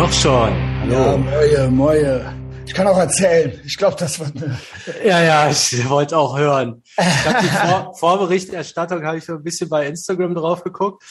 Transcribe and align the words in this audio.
Doch 0.00 0.12
schon. 0.14 0.50
Hallo. 0.80 0.94
Ja, 0.94 1.16
moje, 1.18 1.70
moje. 1.70 2.34
Ich 2.64 2.72
kann 2.72 2.86
auch 2.86 2.96
erzählen. 2.96 3.60
Ich 3.66 3.76
glaube, 3.76 3.96
das 3.98 4.18
wird 4.18 4.34
eine. 4.34 4.58
Ja, 5.04 5.22
ja, 5.22 5.50
ich 5.50 5.90
wollte 5.90 6.16
auch 6.16 6.38
hören. 6.38 6.82
Ich 6.96 7.26
hab 7.26 7.40
die 7.42 7.46
Vor 7.68 7.94
Vorberichterstattung 7.98 9.04
habe 9.04 9.18
ich 9.18 9.26
so 9.26 9.34
ein 9.34 9.42
bisschen 9.42 9.68
bei 9.68 9.86
Instagram 9.86 10.34
drauf 10.34 10.64
geguckt. 10.64 11.02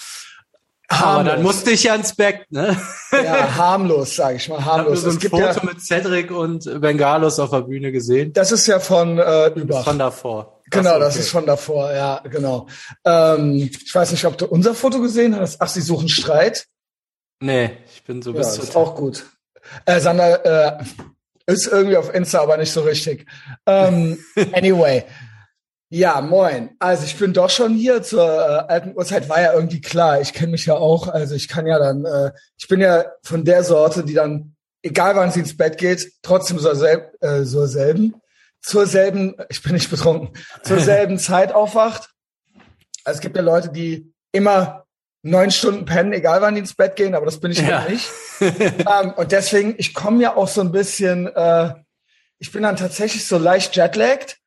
Aber 0.88 1.24
dann 1.24 1.44
musste 1.44 1.70
ich 1.70 1.84
ja 1.84 1.94
ins 1.94 2.16
Bett, 2.16 2.48
ne? 2.50 2.76
Ja, 3.12 3.56
harmlos, 3.58 4.16
sage 4.16 4.38
ich 4.38 4.50
mal, 4.50 4.66
harmlos. 4.66 5.02
Ich 5.02 5.06
habe 5.06 5.20
so 5.20 5.28
ein 5.28 5.30
Foto 5.30 5.60
ja, 5.60 5.72
mit 5.72 5.82
Cedric 5.82 6.32
und 6.32 6.82
Bengalos 6.82 7.38
auf 7.38 7.52
der 7.52 7.62
Bühne 7.62 7.92
gesehen. 7.92 8.34
Das 8.34 8.52
ist 8.52 8.66
ja 8.66 8.80
von 8.80 9.20
äh, 9.20 9.50
über. 9.50 9.84
Von 9.84 10.00
davor. 10.00 10.62
Genau, 10.72 10.98
das 10.98 11.16
ist 11.16 11.30
von 11.30 11.46
davor, 11.46 11.94
ja, 11.94 12.24
genau. 12.28 12.66
Ähm, 13.06 13.70
ich 13.72 13.94
weiß 13.94 14.14
nicht, 14.14 14.26
ob 14.26 14.36
du 14.40 14.48
unser 14.48 14.74
Foto 14.74 15.00
gesehen 15.00 15.36
hast. 15.40 15.62
Ach, 15.62 15.68
sie 15.68 15.82
suchen 15.82 16.10
Streit. 16.10 16.66
Nee, 17.40 17.78
ich 17.94 18.04
bin 18.04 18.22
so 18.22 18.32
ja, 18.32 18.38
bis 18.38 18.58
ist 18.58 18.76
auch 18.76 18.96
gut. 18.96 19.26
Äh, 19.86 20.00
Sander 20.00 20.78
äh, 20.80 20.84
ist 21.46 21.68
irgendwie 21.68 21.98
auf 21.98 22.14
Insta, 22.14 22.42
aber 22.42 22.58
nicht 22.58 22.72
so 22.72 22.82
richtig. 22.82 23.26
Ähm, 23.66 24.24
anyway. 24.54 25.06
Ja, 25.92 26.22
moin. 26.22 26.76
Also 26.78 27.06
ich 27.06 27.18
bin 27.18 27.34
doch 27.34 27.50
schon 27.50 27.74
hier 27.74 28.04
zur 28.04 28.24
äh, 28.24 28.72
alten 28.72 28.96
Uhrzeit, 28.96 29.28
war 29.28 29.42
ja 29.42 29.54
irgendwie 29.54 29.82
klar. 29.82 30.22
Ich 30.22 30.34
kenne 30.34 30.52
mich 30.52 30.68
ja 30.68 30.76
auch, 30.76 31.08
also 31.08 31.34
ich 31.34 31.48
kann 31.48 31.66
ja 31.66 31.80
dann, 31.80 32.06
äh, 32.06 32.32
ich 32.58 32.68
bin 32.68 32.80
ja 32.80 33.06
von 33.24 33.44
der 33.44 33.64
Sorte, 33.64 34.04
die 34.04 34.14
dann, 34.14 34.56
egal 34.84 35.16
wann 35.16 35.32
sie 35.32 35.40
ins 35.40 35.58
Bett 35.58 35.80
geht, 35.80 36.12
trotzdem 36.22 36.60
zur, 36.60 36.76
selb, 36.76 37.16
äh, 37.22 37.44
zur 37.44 37.68
selben, 37.68 38.22
zur 38.62 38.86
selben, 38.86 39.36
ich 39.50 39.64
bin 39.64 39.74
nicht 39.74 39.90
betrunken, 39.90 40.38
zur 40.62 40.80
selben 40.80 41.18
Zeit 41.18 41.54
aufwacht. 41.54 42.12
Also 43.04 43.18
es 43.18 43.22
gibt 43.22 43.36
ja 43.36 43.42
Leute, 43.42 43.70
die 43.70 44.14
immer 44.32 44.86
neun 45.22 45.52
Stunden 45.52 45.86
pennen, 45.86 46.14
egal 46.14 46.42
wann 46.42 46.56
die 46.56 46.62
ins 46.62 46.74
Bett 46.74 46.96
gehen, 46.96 47.16
aber 47.16 47.26
das 47.26 47.40
bin 47.40 47.52
ich 47.52 47.60
ja. 47.60 47.86
nicht. 47.88 48.10
ähm, 48.40 49.14
und 49.16 49.32
deswegen, 49.32 49.76
ich 49.78 49.94
komme 49.94 50.22
ja 50.22 50.36
auch 50.36 50.48
so 50.48 50.62
ein 50.62 50.72
bisschen, 50.72 51.28
äh, 51.28 51.74
ich 52.38 52.52
bin 52.52 52.64
dann 52.64 52.78
tatsächlich 52.78 53.26
so 53.26 53.38
leicht 53.38 53.76
jetlagged 53.76 54.38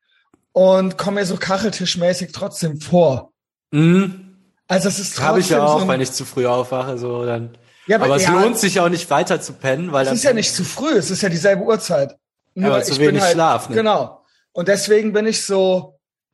und 0.51 0.97
komme 0.97 1.21
mir 1.21 1.25
so 1.25 1.37
kacheltischmäßig 1.37 2.31
trotzdem 2.31 2.79
vor. 2.81 3.31
Mhm. 3.71 4.37
Also 4.67 4.87
es 4.87 4.99
ist 4.99 5.15
trotzdem 5.15 5.25
Habe 5.25 5.39
ich 5.39 5.49
ja 5.49 5.63
auch, 5.63 5.81
so 5.81 5.87
wenn 5.87 6.01
ich 6.01 6.11
zu 6.11 6.25
früh 6.25 6.47
aufwache, 6.47 6.97
so 6.97 7.25
dann. 7.25 7.57
Ja, 7.85 7.97
aber, 7.97 8.05
aber 8.05 8.15
es 8.15 8.23
ja, 8.23 8.31
lohnt 8.31 8.57
sich 8.57 8.79
auch 8.79 8.89
nicht 8.89 9.09
weiter 9.09 9.41
zu 9.41 9.53
pennen, 9.53 9.91
weil 9.91 10.07
es 10.07 10.13
ist 10.13 10.23
ja 10.23 10.33
nicht 10.33 10.55
zu 10.55 10.63
früh, 10.63 10.93
es 10.93 11.11
ist 11.11 11.21
ja 11.21 11.29
dieselbe 11.29 11.63
Uhrzeit. 11.63 12.15
Nur 12.55 12.73
aber 12.73 12.83
zu 12.83 12.97
wenig 12.97 13.21
halt, 13.21 13.33
Schlaf. 13.33 13.69
Ne? 13.69 13.75
Genau. 13.75 14.23
Und 14.53 14.67
deswegen 14.67 15.11
bin 15.11 15.25
ich 15.25 15.43
so, 15.43 15.92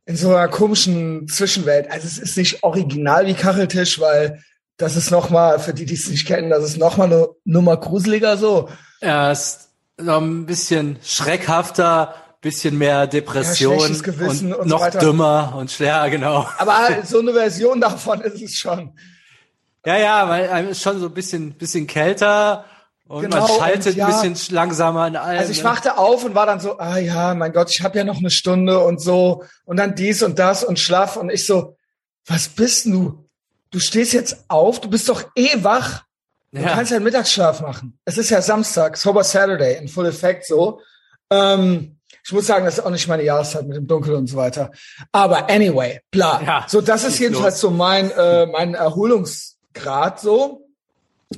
in 0.09 0.15
so 0.15 0.29
einer 0.29 0.47
komischen 0.47 1.27
Zwischenwelt. 1.27 1.91
Also 1.91 2.07
es 2.07 2.17
ist 2.17 2.35
nicht 2.35 2.63
original 2.63 3.27
wie 3.27 3.35
Kacheltisch, 3.35 3.99
weil 3.99 4.43
das 4.77 4.95
ist 4.95 5.11
noch 5.11 5.29
mal 5.29 5.59
für 5.59 5.71
die, 5.71 5.85
die 5.85 5.93
es 5.93 6.09
nicht 6.09 6.25
kennen, 6.25 6.49
das 6.49 6.63
ist 6.63 6.77
noch 6.77 6.97
mal 6.97 7.03
eine 7.03 7.27
Nummer 7.45 7.77
gruseliger 7.77 8.35
so. 8.35 8.69
Ja, 9.01 9.31
ist 9.31 9.69
noch 9.97 10.19
ein 10.19 10.47
bisschen 10.47 10.97
schreckhafter, 11.03 12.15
bisschen 12.41 12.79
mehr 12.79 13.05
Depression 13.05 13.77
ja, 13.77 13.85
und, 13.85 14.53
und, 14.55 14.67
noch 14.67 14.91
so 14.91 14.97
dümmer 14.97 15.53
und 15.55 15.69
schwer, 15.69 16.09
genau. 16.09 16.49
Aber 16.57 17.03
so 17.03 17.19
eine 17.19 17.33
Version 17.33 17.79
davon 17.79 18.21
ist 18.21 18.41
es 18.41 18.55
schon. 18.55 18.97
Ja, 19.85 19.97
ja, 19.99 20.27
weil 20.27 20.49
einem 20.49 20.69
ist 20.69 20.81
schon 20.81 20.99
so 20.99 21.05
ein 21.05 21.13
bisschen, 21.13 21.53
bisschen 21.53 21.85
kälter 21.85 22.65
und 23.09 23.23
genau, 23.23 23.39
man 23.39 23.57
schaltet 23.57 23.95
ja, 23.95 24.05
ein 24.05 24.33
bisschen 24.33 24.53
langsamer 24.55 25.07
in 25.07 25.15
allem. 25.15 25.39
Also 25.39 25.51
ich 25.51 25.63
ne? 25.63 25.63
wachte 25.63 25.97
auf 25.97 26.23
und 26.23 26.35
war 26.35 26.45
dann 26.45 26.59
so, 26.59 26.77
ah 26.77 26.99
ja, 26.99 27.33
mein 27.33 27.51
Gott, 27.51 27.71
ich 27.71 27.81
habe 27.81 27.97
ja 27.97 28.03
noch 28.03 28.19
eine 28.19 28.29
Stunde 28.29 28.77
und 28.79 29.01
so 29.01 29.43
und 29.65 29.77
dann 29.77 29.95
dies 29.95 30.21
und 30.21 30.37
das 30.37 30.63
und 30.63 30.77
schlaf 30.79 31.17
und 31.17 31.31
ich 31.31 31.43
so, 31.47 31.75
was 32.27 32.49
bist 32.49 32.85
du? 32.85 33.27
Du 33.71 33.79
stehst 33.79 34.13
jetzt 34.13 34.45
auf, 34.47 34.79
du 34.79 34.91
bist 34.91 35.09
doch 35.09 35.23
eh 35.35 35.63
wach. 35.63 36.03
Du 36.51 36.61
ja. 36.61 36.69
kannst 36.75 36.91
ja 36.91 36.97
einen 36.97 37.03
Mittagsschlaf 37.03 37.61
machen. 37.61 37.97
Es 38.05 38.19
ist 38.19 38.29
ja 38.29 38.43
Samstag, 38.43 38.95
Sober 38.95 39.23
Saturday 39.23 39.79
in 39.79 39.87
Full 39.87 40.05
Effect 40.05 40.45
so. 40.45 40.79
Ähm, 41.31 41.97
ich 42.23 42.31
muss 42.31 42.45
sagen, 42.45 42.65
das 42.65 42.77
ist 42.77 42.85
auch 42.85 42.91
nicht 42.91 43.07
meine 43.07 43.23
Jahreszeit 43.23 43.65
mit 43.65 43.75
dem 43.75 43.87
Dunkel 43.87 44.13
und 44.13 44.27
so 44.27 44.37
weiter. 44.37 44.69
Aber 45.11 45.49
anyway, 45.49 45.99
bla. 46.11 46.43
Ja, 46.45 46.65
so, 46.67 46.79
das 46.79 47.03
ist 47.05 47.17
jedenfalls 47.17 47.55
los. 47.55 47.61
so 47.61 47.71
mein, 47.71 48.11
äh, 48.11 48.45
mein 48.45 48.75
Erholungsgrad 48.75 50.19
so. 50.19 50.68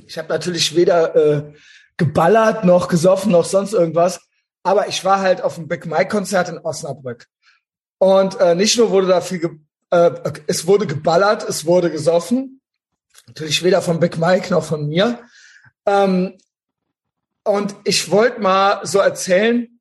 Ich 0.06 0.18
habe 0.18 0.28
natürlich 0.28 0.74
weder 0.74 1.14
äh, 1.14 1.52
geballert 1.96 2.64
noch 2.64 2.88
gesoffen 2.88 3.32
noch 3.32 3.44
sonst 3.44 3.72
irgendwas, 3.72 4.20
aber 4.62 4.88
ich 4.88 5.04
war 5.04 5.20
halt 5.20 5.42
auf 5.42 5.56
dem 5.56 5.68
Big 5.68 5.86
Mike 5.86 6.08
Konzert 6.08 6.48
in 6.48 6.58
Osnabrück. 6.58 7.26
Und 7.98 8.40
äh, 8.40 8.54
nicht 8.54 8.78
nur 8.78 8.90
wurde 8.90 9.06
da 9.06 9.20
viel, 9.20 9.60
äh, 9.90 10.10
es 10.46 10.66
wurde 10.66 10.86
geballert, 10.86 11.48
es 11.48 11.66
wurde 11.66 11.90
gesoffen. 11.90 12.60
Natürlich 13.26 13.62
weder 13.62 13.82
von 13.82 14.00
Big 14.00 14.18
Mike 14.18 14.50
noch 14.50 14.64
von 14.64 14.88
mir. 14.88 15.20
Ähm, 15.86 16.38
und 17.44 17.74
ich 17.84 18.10
wollte 18.10 18.40
mal 18.40 18.84
so 18.84 18.98
erzählen, 18.98 19.71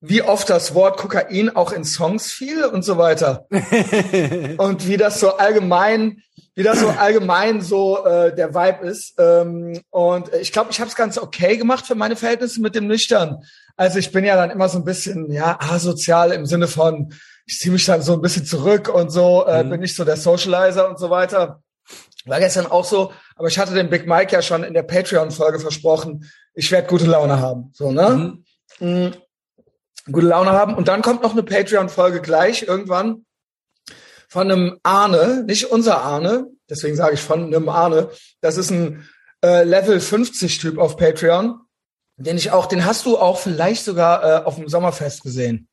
wie 0.00 0.22
oft 0.22 0.48
das 0.48 0.74
Wort 0.74 0.96
Kokain 0.96 1.54
auch 1.54 1.72
in 1.72 1.84
Songs 1.84 2.30
fiel 2.30 2.64
und 2.64 2.84
so 2.84 2.98
weiter. 2.98 3.46
und 4.58 4.86
wie 4.86 4.96
das 4.96 5.20
so 5.20 5.36
allgemein 5.36 6.22
wie 6.58 6.64
das 6.64 6.80
so 6.80 6.88
allgemein 6.88 7.60
so 7.60 8.04
äh, 8.04 8.34
der 8.34 8.52
Vibe 8.52 8.84
ist. 8.88 9.14
Ähm, 9.16 9.80
und 9.90 10.34
ich 10.34 10.50
glaube, 10.50 10.72
ich 10.72 10.80
habe 10.80 10.90
es 10.90 10.96
ganz 10.96 11.16
okay 11.16 11.56
gemacht 11.56 11.86
für 11.86 11.94
meine 11.94 12.16
Verhältnisse 12.16 12.60
mit 12.60 12.74
dem 12.74 12.88
Nüchtern. 12.88 13.44
Also 13.76 14.00
ich 14.00 14.10
bin 14.10 14.24
ja 14.24 14.34
dann 14.34 14.50
immer 14.50 14.68
so 14.68 14.78
ein 14.78 14.84
bisschen 14.84 15.30
ja 15.30 15.56
asozial 15.60 16.32
im 16.32 16.46
Sinne 16.46 16.66
von, 16.66 17.14
ich 17.46 17.60
ziehe 17.60 17.72
mich 17.72 17.84
dann 17.84 18.02
so 18.02 18.12
ein 18.12 18.20
bisschen 18.20 18.44
zurück 18.44 18.92
und 18.92 19.10
so, 19.10 19.46
äh, 19.46 19.62
mhm. 19.62 19.70
bin 19.70 19.80
nicht 19.82 19.94
so 19.94 20.04
der 20.04 20.16
Socializer 20.16 20.88
und 20.88 20.98
so 20.98 21.10
weiter. 21.10 21.62
War 22.24 22.40
gestern 22.40 22.66
auch 22.66 22.84
so, 22.84 23.12
aber 23.36 23.46
ich 23.46 23.56
hatte 23.60 23.74
dem 23.74 23.88
Big 23.88 24.08
Mike 24.08 24.32
ja 24.32 24.42
schon 24.42 24.64
in 24.64 24.74
der 24.74 24.82
Patreon-Folge 24.82 25.60
versprochen, 25.60 26.28
ich 26.54 26.72
werde 26.72 26.88
gute 26.88 27.06
Laune 27.06 27.38
haben. 27.40 27.70
So, 27.72 27.92
ne? 27.92 28.42
Mhm. 28.80 28.88
Mhm. 28.88 29.14
Gute 30.10 30.26
Laune 30.26 30.52
haben. 30.52 30.74
Und 30.74 30.88
dann 30.88 31.02
kommt 31.02 31.22
noch 31.22 31.32
eine 31.32 31.42
Patreon-Folge 31.42 32.20
gleich 32.20 32.62
irgendwann 32.62 33.24
von 34.28 34.50
einem 34.50 34.78
Arne, 34.82 35.44
nicht 35.46 35.70
unser 35.70 36.02
Arne, 36.02 36.46
deswegen 36.68 36.96
sage 36.96 37.14
ich 37.14 37.20
von 37.20 37.44
einem 37.44 37.68
Arne. 37.68 38.10
Das 38.40 38.58
ist 38.58 38.70
ein 38.70 39.08
äh, 39.42 39.64
Level 39.64 40.00
50 40.00 40.58
Typ 40.58 40.78
auf 40.78 40.96
Patreon, 40.96 41.60
den 42.16 42.36
ich 42.36 42.50
auch, 42.50 42.66
den 42.66 42.84
hast 42.84 43.06
du 43.06 43.16
auch 43.16 43.38
vielleicht 43.38 43.84
sogar 43.84 44.24
äh, 44.24 44.44
auf 44.44 44.56
dem 44.56 44.68
Sommerfest 44.68 45.22
gesehen. 45.22 45.68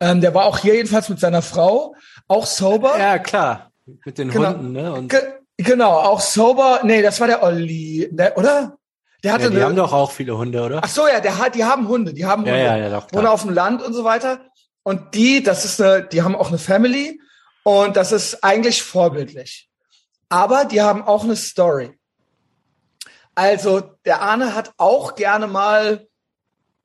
Ähm, 0.00 0.20
der 0.20 0.34
war 0.34 0.44
auch 0.44 0.58
hier 0.58 0.74
jedenfalls 0.74 1.08
mit 1.08 1.20
seiner 1.20 1.40
Frau, 1.40 1.94
auch 2.28 2.46
sober. 2.46 2.98
Ja, 2.98 3.18
klar. 3.18 3.70
Mit 3.86 4.18
den 4.18 4.30
genau. 4.30 4.50
Hunden, 4.50 4.72
ne? 4.72 4.92
Und 4.92 5.08
Ge 5.08 5.20
genau, 5.56 5.92
auch 5.92 6.20
sober. 6.20 6.80
Nee, 6.82 7.00
das 7.00 7.20
war 7.20 7.28
der 7.28 7.42
Olli, 7.42 8.08
der, 8.10 8.36
oder? 8.36 8.76
Der 9.24 9.32
hatte 9.32 9.44
ja, 9.44 9.50
die 9.50 9.56
eine, 9.56 9.64
haben 9.64 9.76
doch 9.76 9.92
auch 9.92 10.12
viele 10.12 10.36
Hunde, 10.36 10.62
oder? 10.62 10.80
Ach 10.84 10.88
so, 10.88 11.08
ja, 11.08 11.18
der 11.18 11.38
hat, 11.38 11.54
die 11.54 11.64
haben 11.64 11.88
Hunde, 11.88 12.12
die 12.12 12.26
haben 12.26 12.42
Hunde. 12.42 12.58
Ja, 12.58 12.76
ja, 12.76 12.88
ja, 12.88 12.90
doch, 12.90 13.12
Wohnen 13.12 13.26
auf 13.26 13.42
dem 13.42 13.54
Land 13.54 13.82
und 13.82 13.94
so 13.94 14.04
weiter. 14.04 14.40
Und 14.82 15.14
die, 15.14 15.42
das 15.42 15.64
ist 15.64 15.80
eine, 15.80 16.02
die 16.04 16.22
haben 16.22 16.36
auch 16.36 16.48
eine 16.48 16.58
Family 16.58 17.18
und 17.62 17.96
das 17.96 18.12
ist 18.12 18.44
eigentlich 18.44 18.82
vorbildlich. 18.82 19.70
Aber 20.28 20.66
die 20.66 20.82
haben 20.82 21.02
auch 21.02 21.24
eine 21.24 21.36
Story. 21.36 21.98
Also 23.34 23.80
der 24.04 24.20
Arne 24.20 24.54
hat 24.54 24.72
auch 24.76 25.14
gerne 25.14 25.46
mal 25.46 26.06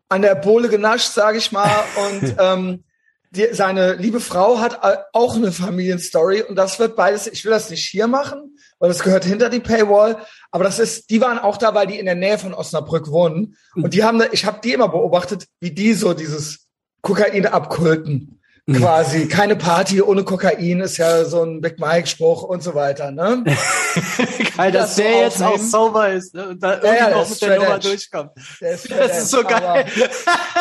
an 0.07 0.21
der 0.21 0.35
Bohle 0.35 0.69
genascht, 0.69 1.11
sage 1.11 1.38
ich 1.38 1.51
mal. 1.51 1.69
Und 2.11 2.35
ähm, 2.39 2.83
die, 3.31 3.47
seine 3.51 3.94
liebe 3.94 4.19
Frau 4.19 4.59
hat 4.59 4.79
auch 5.13 5.35
eine 5.35 5.51
Familienstory. 5.51 6.41
Und 6.44 6.56
das 6.56 6.79
wird 6.79 6.95
beides, 6.95 7.28
ich 7.28 7.45
will 7.45 7.51
das 7.51 7.69
nicht 7.69 7.85
hier 7.85 8.07
machen, 8.07 8.57
weil 8.79 8.90
das 8.90 9.03
gehört 9.03 9.25
hinter 9.25 9.50
die 9.50 9.59
Paywall. 9.59 10.17
Aber 10.51 10.63
das 10.63 10.79
ist, 10.79 11.09
die 11.09 11.22
waren 11.22 11.39
auch 11.39 11.57
da, 11.57 11.75
weil 11.75 11.88
die 11.88 12.00
in 12.00 12.06
der 12.06 12.16
Nähe 12.16 12.38
von 12.38 12.53
Osnabrück 12.53 13.12
wohnen. 13.12 13.56
Und 13.75 13.94
die 13.94 14.03
haben, 14.03 14.22
ich 14.31 14.45
habe 14.45 14.59
die 14.63 14.73
immer 14.73 14.89
beobachtet, 14.89 15.45
wie 15.59 15.72
die 15.72 15.94
so 15.94 16.13
dieses 16.13 16.68
Kokain 17.01 17.45
abkulten. 17.45 18.39
Mhm. 18.69 18.75
quasi 18.75 19.28
keine 19.28 19.56
Party 19.56 20.00
ohne 20.00 20.23
Kokain 20.23 20.81
ist 20.81 20.97
ja 20.97 21.25
so 21.25 21.44
ein 21.44 21.59
Big 21.59 21.79
Mike 21.79 22.06
Spruch 22.06 22.44
und 22.44 22.62
so 22.62 22.75
weiter, 22.75 23.09
ne? 23.09 23.44
geil, 24.57 24.71
dass 24.71 24.95
das 24.95 24.95
der 24.98 25.12
so 25.12 25.19
jetzt 25.21 25.42
auch 25.42 25.57
sauber 25.57 26.09
ist 26.09 26.36
ne? 26.36 26.50
und 26.50 26.62
da 26.62 26.74
ja, 26.74 26.83
irgendwie 26.83 26.98
ja, 26.98 27.09
noch 27.09 27.30
mit 27.30 27.42
der 27.42 27.56
Nummer 27.56 27.75
edge. 27.75 27.88
durchkommt. 27.89 28.31
das 28.59 28.86
ist 28.86 29.31
so 29.31 29.44
geil. 29.44 29.88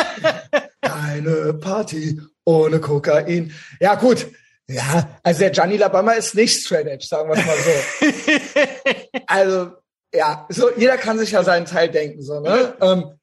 keine 0.80 1.54
Party 1.54 2.18
ohne 2.48 2.80
Kokain. 2.80 3.54
Ja, 3.80 3.94
gut. 3.94 4.26
Ja, 4.66 5.18
also 5.22 5.40
der 5.40 5.50
Gianni 5.50 5.76
Labama 5.76 6.12
ist 6.12 6.34
nicht 6.34 6.62
straight 6.62 6.86
edge, 6.86 7.06
sagen 7.06 7.30
wir 7.30 7.36
es 7.36 7.46
mal 7.46 7.56
so. 7.56 8.92
also, 9.26 9.72
ja, 10.12 10.46
so, 10.50 10.70
jeder 10.76 10.98
kann 10.98 11.18
sich 11.18 11.30
ja 11.30 11.42
seinen 11.42 11.64
Teil 11.64 11.88
denken, 11.90 12.20
so, 12.22 12.40
ne? 12.40 12.74
Ähm, 12.80 13.18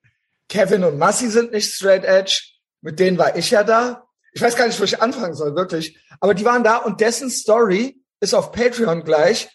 Kevin 0.49 0.83
und 0.83 0.97
Massi 0.97 1.29
sind 1.29 1.51
nicht 1.51 1.71
straight 1.71 2.03
edge. 2.03 2.41
Mit 2.81 2.99
denen 2.99 3.17
war 3.17 3.35
ich 3.35 3.51
ja 3.51 3.63
da 3.63 4.05
ich 4.35 4.41
weiß 4.41 4.57
gar 4.57 4.67
nicht, 4.67 4.79
wo 4.79 4.83
ich 4.83 5.01
anfangen 5.01 5.33
soll, 5.33 5.55
wirklich. 5.55 5.97
Aber 6.19 6.33
die 6.33 6.43
waren 6.43 6.63
da 6.63 6.77
und 6.77 6.99
dessen 6.99 7.29
Story 7.29 8.01
ist 8.19 8.35
auf 8.35 8.51
Patreon 8.51 9.03
gleich. 9.05 9.49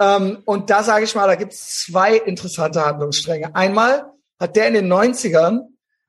Ähm, 0.00 0.42
und 0.46 0.70
da 0.70 0.82
sage 0.82 1.04
ich 1.04 1.14
mal, 1.14 1.26
da 1.26 1.34
gibt 1.34 1.52
es 1.52 1.84
zwei 1.84 2.16
interessante 2.16 2.84
Handlungsstränge. 2.84 3.54
Einmal 3.54 4.06
hat 4.40 4.56
der 4.56 4.68
in 4.68 4.74
den 4.74 4.90
90ern 4.90 5.60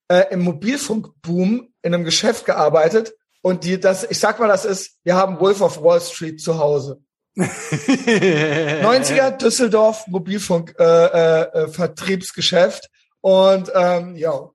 äh, 0.07 0.25
im 0.31 0.41
Mobilfunkboom 0.41 1.73
in 1.81 1.93
einem 1.93 2.03
Geschäft 2.03 2.45
gearbeitet 2.45 3.13
und 3.41 3.63
die, 3.63 3.79
das, 3.79 4.03
ich 4.09 4.19
sag 4.19 4.39
mal, 4.39 4.47
das 4.47 4.65
ist, 4.65 4.97
wir 5.03 5.15
haben 5.15 5.39
Wolf 5.39 5.61
of 5.61 5.81
Wall 5.83 6.01
Street 6.01 6.41
zu 6.41 6.57
Hause. 6.57 7.01
90er 7.35 9.31
Düsseldorf 9.37 10.05
Mobilfunk 10.07 10.75
äh, 10.77 10.83
äh, 10.83 11.41
äh, 11.41 11.67
Vertriebsgeschäft 11.67 12.89
und 13.21 13.71
ähm, 13.73 14.15
ja, 14.15 14.49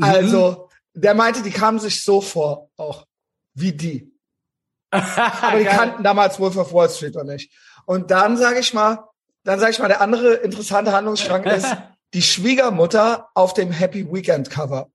also 0.00 0.68
mhm. 0.94 1.00
der 1.00 1.14
meinte, 1.14 1.42
die 1.42 1.50
kamen 1.50 1.78
sich 1.78 2.02
so 2.02 2.20
vor, 2.20 2.70
auch 2.76 3.06
wie 3.54 3.72
die. 3.72 4.12
Aber 4.90 5.58
die 5.58 5.64
kannten 5.64 6.02
damals 6.02 6.40
Wolf 6.40 6.56
of 6.56 6.72
Wall 6.72 6.88
Street 6.88 7.14
noch 7.14 7.24
nicht. 7.24 7.52
Und 7.84 8.10
dann 8.10 8.36
sage 8.36 8.60
ich 8.60 8.72
mal, 8.72 9.04
dann 9.44 9.60
sage 9.60 9.72
ich 9.72 9.78
mal, 9.78 9.88
der 9.88 10.00
andere 10.00 10.34
interessante 10.34 10.92
Handlungsstrang 10.92 11.44
ist 11.44 11.76
die 12.16 12.22
Schwiegermutter 12.22 13.28
auf 13.34 13.52
dem 13.52 13.70
Happy 13.70 14.10
Weekend 14.10 14.48
Cover. 14.48 14.90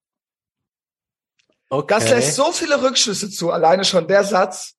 Okay. 1.70 1.94
Das 1.94 2.10
lässt 2.10 2.36
so 2.36 2.52
viele 2.52 2.82
Rückschlüsse 2.82 3.30
zu, 3.30 3.52
alleine 3.52 3.86
schon 3.86 4.08
der 4.08 4.24
Satz, 4.24 4.74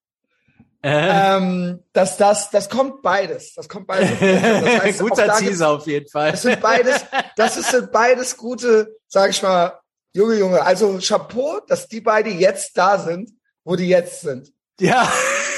äh. 0.83 1.37
ähm, 1.37 1.85
dass 1.93 2.17
das, 2.17 2.49
das 2.49 2.69
kommt 2.69 3.01
beides. 3.01 3.53
Das 3.53 3.69
kommt 3.69 3.87
beides. 3.87 4.09
Das 4.19 4.83
heißt, 4.83 4.99
Guter 4.99 5.37
Teaser 5.37 5.69
auf 5.69 5.87
jeden 5.87 6.09
Fall. 6.09 6.31
Das 6.31 6.41
sind 6.41 6.59
beides, 6.59 7.05
das 7.37 7.55
ist, 7.55 7.91
beides 7.93 8.35
gute, 8.35 8.93
sag 9.07 9.29
ich 9.29 9.41
mal, 9.41 9.79
Junge, 10.13 10.35
Junge. 10.35 10.61
Also 10.63 10.99
Chapeau, 11.01 11.61
dass 11.65 11.87
die 11.87 12.01
beide 12.01 12.29
jetzt 12.29 12.77
da 12.77 12.99
sind, 12.99 13.31
wo 13.63 13.77
die 13.77 13.87
jetzt 13.87 14.19
sind. 14.19 14.51
Ja. 14.81 15.09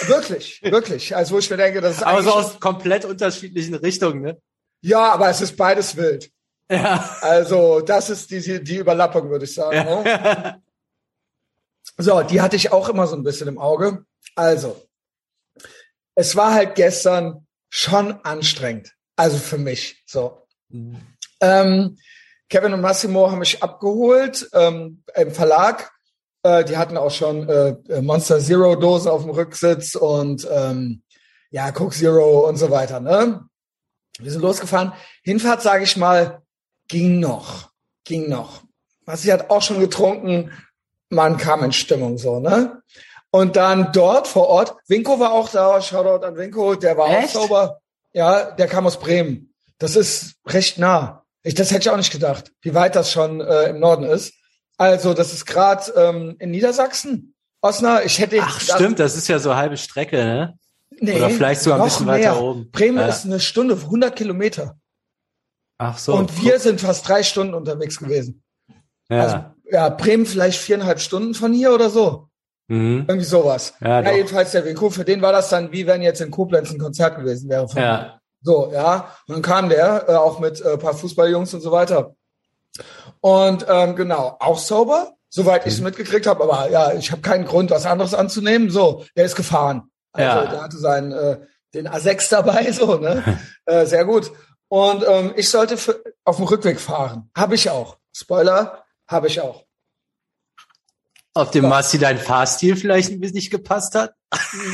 Wirklich, 0.06 0.62
wirklich. 0.62 1.16
Also 1.16 1.34
wo 1.34 1.40
ich 1.40 1.50
mir 1.50 1.58
denke, 1.58 1.82
das 1.82 1.98
ist 1.98 2.04
Aber 2.04 2.22
so 2.22 2.32
aus 2.32 2.60
komplett 2.60 3.06
unterschiedlichen 3.06 3.74
Richtungen, 3.74 4.22
ne? 4.22 4.38
Ja, 4.82 5.12
aber 5.12 5.30
es 5.32 5.42
ist 5.42 5.58
beides 5.58 5.96
wild. 5.96 6.32
Ja. 6.70 7.18
Also 7.22 7.82
das 7.82 8.10
ist 8.10 8.32
die, 8.32 8.64
die 8.64 8.78
Überlappung, 8.78 9.30
würde 9.30 9.46
ich 9.46 9.54
sagen. 9.54 9.76
Ja. 9.76 9.84
Ne? 9.84 10.62
So, 11.98 12.22
die 12.24 12.42
hatte 12.42 12.56
ich 12.56 12.72
auch 12.72 12.90
immer 12.90 13.08
so 13.08 13.16
ein 13.16 13.24
bisschen 13.24 13.48
im 13.48 13.58
Auge. 13.58 14.06
Also, 14.36 14.82
es 16.16 16.36
war 16.36 16.54
halt 16.54 16.76
gestern 16.76 17.48
schon 17.70 18.20
anstrengend. 18.24 18.94
Also 19.16 19.38
für 19.38 19.58
mich. 19.58 20.04
So. 20.06 20.46
Mhm. 20.70 20.98
Ähm, 21.40 21.98
Kevin 22.50 22.74
und 22.74 22.82
Massimo 22.82 23.32
haben 23.32 23.40
mich 23.40 23.64
abgeholt 23.64 24.50
ähm, 24.54 25.04
im 25.16 25.32
Verlag. 25.32 25.92
Äh, 26.44 26.66
die 26.66 26.78
hatten 26.78 26.98
auch 26.98 27.12
schon 27.12 27.48
äh, 27.50 28.02
Monster 28.02 28.40
Zero 28.40 28.76
Dosen 28.76 29.10
auf 29.10 29.22
dem 29.22 29.32
Rücksitz 29.32 29.96
und 29.96 30.48
ähm, 30.52 31.02
ja, 31.50 31.72
Coke 31.72 31.96
Zero 31.96 32.48
und 32.48 32.58
so 32.58 32.70
weiter. 32.72 33.00
Ne? 33.00 33.48
Wir 34.20 34.32
sind 34.32 34.42
losgefahren. 34.42 34.94
Hinfahrt, 35.24 35.62
sage 35.62 35.84
ich 35.84 35.98
mal, 35.98 36.42
ging 36.88 37.20
noch. 37.20 37.70
Ging 38.04 38.30
noch. 38.30 38.62
Massi 39.06 39.28
hat 39.28 39.50
auch 39.50 39.62
schon 39.62 39.80
getrunken. 39.80 40.52
Man 41.10 41.38
kam 41.38 41.64
in 41.64 41.72
Stimmung 41.72 42.18
so, 42.18 42.40
ne? 42.40 42.82
Und 43.32 43.56
dann 43.58 43.92
dort 43.92 44.28
vor 44.28 44.48
Ort, 44.48 44.76
Winko 44.88 45.20
war 45.20 45.34
auch 45.34 45.50
da, 45.50 45.82
Shoutout 45.82 46.26
an 46.26 46.38
Winko, 46.38 46.76
der 46.76 46.98
war 46.98 47.10
Echt? 47.10 47.36
auch 47.36 47.42
sauber. 47.42 47.80
Ja, 48.14 48.52
der 48.52 48.68
kam 48.68 48.88
aus 48.88 48.98
Bremen. 48.98 49.54
Das 49.78 49.96
ist 49.96 50.36
recht 50.48 50.78
nah. 50.78 51.26
Ich, 51.44 51.54
das 51.54 51.72
hätte 51.72 51.82
ich 51.82 51.90
auch 51.90 51.98
nicht 51.98 52.14
gedacht, 52.14 52.52
wie 52.62 52.74
weit 52.74 52.96
das 52.96 53.12
schon 53.12 53.42
äh, 53.42 53.70
im 53.70 53.80
Norden 53.80 54.06
ist. 54.06 54.34
Also, 54.78 55.14
das 55.14 55.34
ist 55.34 55.46
gerade 55.46 55.92
ähm, 55.96 56.36
in 56.40 56.52
Niedersachsen. 56.52 57.36
Osnabrück, 57.62 58.06
ich 58.06 58.20
hätte. 58.20 58.40
Ach, 58.42 58.60
stimmt, 58.62 59.00
das 59.00 59.16
ist 59.16 59.28
ja 59.28 59.40
so 59.40 59.56
halbe 59.56 59.78
Strecke, 59.78 60.18
ne? 60.18 60.58
Nee, 61.00 61.18
Oder 61.18 61.30
vielleicht 61.30 61.62
sogar 61.62 61.80
ein 61.80 61.86
bisschen 61.86 62.06
mehr. 62.06 62.16
weiter 62.16 62.42
oben. 62.42 62.72
Bremen 62.72 62.98
ja. 62.98 63.08
ist 63.08 63.26
eine 63.26 63.40
Stunde, 63.40 63.76
100 63.76 64.16
Kilometer. 64.16 64.78
Ach 65.78 65.98
so. 65.98 66.16
Und 66.16 66.42
wir 66.42 66.60
sind 66.60 66.82
fast 66.82 67.08
drei 67.08 67.24
Stunden 67.24 67.54
unterwegs 67.54 68.00
gewesen. 68.00 68.44
Ja. 69.10 69.22
Also, 69.22 69.46
ja, 69.72 69.90
Bremen 69.90 70.26
vielleicht 70.26 70.60
viereinhalb 70.60 71.00
Stunden 71.00 71.34
von 71.34 71.54
hier 71.54 71.74
oder 71.74 71.90
so. 71.90 72.30
Mhm. 72.68 73.06
Irgendwie 73.08 73.26
sowas. 73.26 73.74
Ja, 73.82 74.02
ja 74.02 74.12
jedenfalls 74.14 74.52
der 74.52 74.66
WQ, 74.66 74.90
für 74.90 75.06
den 75.06 75.22
war 75.22 75.32
das 75.32 75.50
dann, 75.50 75.72
wie 75.72 75.86
wenn 75.86 76.02
jetzt 76.02 76.22
in 76.22 76.32
Koblenz 76.32 76.72
ein 76.72 76.80
Konzert 76.80 77.18
gewesen 77.18 77.50
wäre. 77.50 77.68
ja. 77.76 78.20
So, 78.42 78.72
ja. 78.72 79.12
Und 79.28 79.36
dann 79.36 79.42
kam 79.42 79.70
der, 79.70 80.08
äh, 80.08 80.14
auch 80.14 80.40
mit 80.40 80.62
äh, 80.62 80.78
paar 80.78 80.94
Fußballjungs 80.94 81.56
und 81.56 81.62
so 81.62 81.72
weiter. 81.72 82.16
Und 83.20 83.66
ähm, 83.68 83.96
genau, 83.96 84.38
auch 84.40 84.60
sober, 84.60 85.14
soweit 85.30 85.66
mhm. 85.66 85.70
ich 85.70 85.74
es 85.76 85.82
mitgekriegt 85.82 86.28
habe, 86.28 86.44
aber 86.44 86.70
ja, 86.70 86.94
ich 86.94 87.12
habe 87.12 87.22
keinen 87.24 87.46
Grund, 87.46 87.72
was 87.72 87.88
anderes 87.88 88.14
anzunehmen. 88.14 88.70
So, 88.70 89.04
der 89.16 89.26
ist 89.26 89.36
gefahren. 89.36 89.90
Also 90.12 90.42
ja. 90.42 90.46
der 90.46 90.62
hatte 90.62 90.78
seinen 90.78 91.12
äh, 91.12 91.38
den 91.74 91.88
A6 91.88 92.30
dabei, 92.30 92.72
so, 92.72 92.98
ne? 92.98 93.40
äh, 93.66 93.86
sehr 93.88 94.06
gut. 94.06 94.32
Und 94.68 95.04
ähm, 95.08 95.34
ich 95.36 95.50
sollte 95.50 95.78
für, 95.78 96.04
auf 96.24 96.38
dem 96.38 96.46
Rückweg 96.46 96.80
fahren. 96.80 97.30
Habe 97.36 97.56
ich 97.56 97.70
auch. 97.70 97.98
Spoiler, 98.14 98.84
habe 99.08 99.28
ich 99.28 99.40
auch. 99.40 99.66
Auf 101.34 101.52
dem 101.52 101.68
Massi 101.68 102.00
dein 102.00 102.18
Fahrstil 102.18 102.78
vielleicht 102.78 103.12
ein 103.12 103.20
bisschen 103.20 103.36
nicht 103.36 103.52
gepasst 103.52 103.94
hat? 103.94 104.14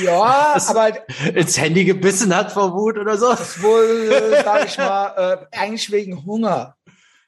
Ja, 0.04 0.52
das 0.54 0.70
aber 0.70 1.10
ins 1.34 1.60
Handy 1.60 1.86
gebissen 1.86 2.36
hat 2.36 2.52
vor 2.52 2.74
Wut 2.74 3.00
oder 3.00 3.18
so? 3.18 3.30
Das 3.32 3.62
wohl, 3.64 4.12
äh, 4.12 4.44
sag 4.44 4.68
ich 4.68 4.78
mal, 4.78 5.48
äh, 5.52 5.58
eigentlich 5.58 5.92
wegen 5.92 6.24
Hunger. 6.24 6.76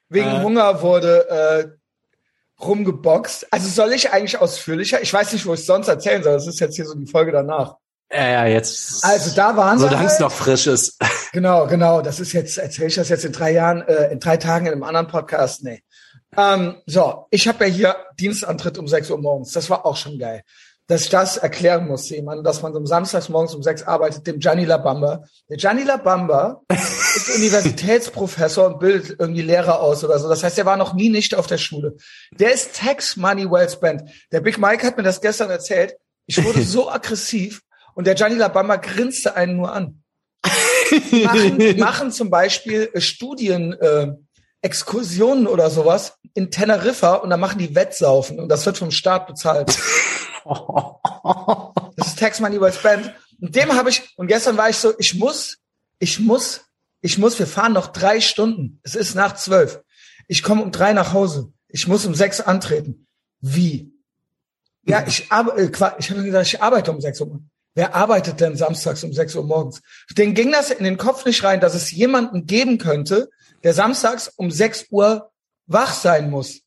Wegen 0.08 0.30
äh. 0.30 0.42
Hunger 0.42 0.82
wurde 0.82 1.28
äh, 1.28 2.62
rumgeboxt. 2.62 3.52
Also 3.52 3.68
soll 3.68 3.92
ich 3.92 4.12
eigentlich 4.12 4.38
ausführlicher? 4.38 5.02
Ich 5.02 5.12
weiß 5.12 5.32
nicht, 5.32 5.46
wo 5.46 5.54
ich 5.54 5.66
sonst 5.66 5.88
erzählen 5.88 6.22
soll. 6.22 6.34
Das 6.34 6.46
ist 6.46 6.60
jetzt 6.60 6.76
hier 6.76 6.86
so 6.86 6.94
die 6.94 7.10
Folge 7.10 7.32
danach. 7.32 7.76
Ja, 8.12 8.28
ja, 8.28 8.46
jetzt. 8.46 9.04
Also 9.04 9.34
da 9.34 9.56
waren 9.56 9.78
sie. 9.78 9.84
Solange 9.86 10.06
es 10.06 10.12
halt. 10.12 10.20
noch 10.20 10.32
frisch 10.32 10.66
ist. 10.66 10.98
Genau, 11.32 11.66
genau. 11.66 12.00
Das 12.00 12.20
ist 12.20 12.32
jetzt, 12.32 12.58
erzähle 12.58 12.86
ich 12.86 12.94
das 12.94 13.08
jetzt 13.08 13.24
in 13.24 13.32
drei 13.32 13.50
Jahren, 13.50 13.82
äh, 13.88 14.12
in 14.12 14.20
drei 14.20 14.36
Tagen 14.36 14.66
in 14.66 14.72
einem 14.72 14.84
anderen 14.84 15.08
Podcast? 15.08 15.64
Nee. 15.64 15.82
Ähm, 16.36 16.76
so, 16.86 17.26
ich 17.30 17.48
habe 17.48 17.66
ja 17.66 17.70
hier 17.72 17.96
Dienstantritt 18.20 18.78
um 18.78 18.86
6 18.86 19.10
Uhr 19.10 19.18
morgens. 19.18 19.50
Das 19.50 19.68
war 19.68 19.84
auch 19.84 19.96
schon 19.96 20.16
geil. 20.16 20.42
Dass 20.86 21.02
ich 21.02 21.08
das 21.08 21.38
erklären 21.38 21.88
muss 21.88 22.08
jemand, 22.10 22.46
dass 22.46 22.62
man 22.62 22.72
so 22.72 22.86
samstags 22.86 23.28
morgens 23.30 23.52
um 23.52 23.64
6 23.64 23.82
arbeitet, 23.84 24.28
dem 24.28 24.38
Gianni 24.38 24.64
Labamba. 24.64 25.24
Der 25.48 25.56
Gianni 25.56 25.82
Labamba 25.82 26.62
ist 26.68 27.34
Universitätsprofessor 27.34 28.66
und 28.66 28.78
bildet 28.78 29.18
irgendwie 29.18 29.42
Lehrer 29.42 29.80
aus 29.80 30.04
oder 30.04 30.20
so. 30.20 30.28
Das 30.28 30.44
heißt, 30.44 30.56
er 30.56 30.66
war 30.66 30.76
noch 30.76 30.94
nie 30.94 31.08
nicht 31.08 31.34
auf 31.34 31.48
der 31.48 31.58
Schule. 31.58 31.96
Der 32.38 32.52
ist 32.52 32.76
Tax 32.76 33.16
Money 33.16 33.50
Well 33.50 33.68
Spent. 33.68 34.02
Der 34.30 34.40
Big 34.40 34.58
Mike 34.58 34.86
hat 34.86 34.96
mir 34.96 35.02
das 35.02 35.20
gestern 35.20 35.50
erzählt. 35.50 35.96
Ich 36.26 36.42
wurde 36.44 36.62
so 36.64 36.90
aggressiv 36.90 37.62
und 37.94 38.06
der 38.06 38.14
Gianni 38.14 38.36
Labamba 38.36 38.76
grinste 38.76 39.36
einen 39.36 39.56
nur 39.56 39.72
an. 39.72 40.02
Machen, 41.10 41.76
machen 41.78 42.12
zum 42.12 42.30
Beispiel 42.30 42.90
äh, 42.92 43.00
Studien, 43.00 43.72
äh, 43.72 44.12
Exkursionen 44.60 45.46
oder 45.46 45.70
sowas 45.70 46.18
in 46.34 46.50
Teneriffa 46.50 47.16
und 47.16 47.30
dann 47.30 47.40
machen 47.40 47.58
die 47.58 47.74
Wettsaufen 47.74 48.40
und 48.40 48.48
das 48.48 48.64
wird 48.66 48.78
vom 48.78 48.90
Staat 48.90 49.26
bezahlt. 49.26 49.68
das 51.96 52.08
ist 52.08 52.18
Tax 52.18 52.40
Money 52.40 52.60
well 52.60 52.72
spent. 52.72 53.12
Und 53.40 53.54
dem 53.54 53.72
habe 53.74 53.90
ich, 53.90 54.02
und 54.16 54.26
gestern 54.26 54.56
war 54.56 54.70
ich 54.70 54.76
so, 54.76 54.94
ich 54.98 55.14
muss, 55.14 55.58
ich 55.98 56.20
muss, 56.20 56.62
ich 57.00 57.18
muss, 57.18 57.38
wir 57.38 57.46
fahren 57.46 57.74
noch 57.74 57.88
drei 57.88 58.20
Stunden. 58.20 58.80
Es 58.82 58.94
ist 58.94 59.14
nach 59.14 59.34
zwölf. 59.34 59.82
Ich 60.28 60.42
komme 60.42 60.62
um 60.62 60.72
drei 60.72 60.92
nach 60.92 61.12
Hause. 61.12 61.52
Ich 61.68 61.86
muss 61.86 62.06
um 62.06 62.14
sechs 62.14 62.40
antreten. 62.40 63.06
Wie? 63.40 63.92
Ja, 64.86 65.06
ich, 65.06 65.30
arbeite, 65.30 65.62
äh, 65.62 65.92
ich 65.98 66.10
habe 66.10 66.22
gesagt, 66.22 66.46
ich 66.46 66.62
arbeite 66.62 66.90
um 66.90 67.00
sechs 67.00 67.20
Uhr. 67.20 67.40
Wer 67.74 67.94
arbeitet 67.94 68.40
denn 68.40 68.56
samstags 68.56 69.02
um 69.02 69.12
sechs 69.12 69.34
Uhr 69.34 69.44
morgens? 69.44 69.82
Den 70.16 70.34
ging 70.34 70.52
das 70.52 70.70
in 70.70 70.84
den 70.84 70.96
Kopf 70.96 71.24
nicht 71.24 71.42
rein, 71.42 71.60
dass 71.60 71.74
es 71.74 71.90
jemanden 71.90 72.46
geben 72.46 72.78
könnte, 72.78 73.30
der 73.64 73.74
samstags 73.74 74.28
um 74.28 74.50
6 74.50 74.86
Uhr 74.90 75.32
wach 75.66 75.92
sein 75.92 76.30
muss. 76.30 76.60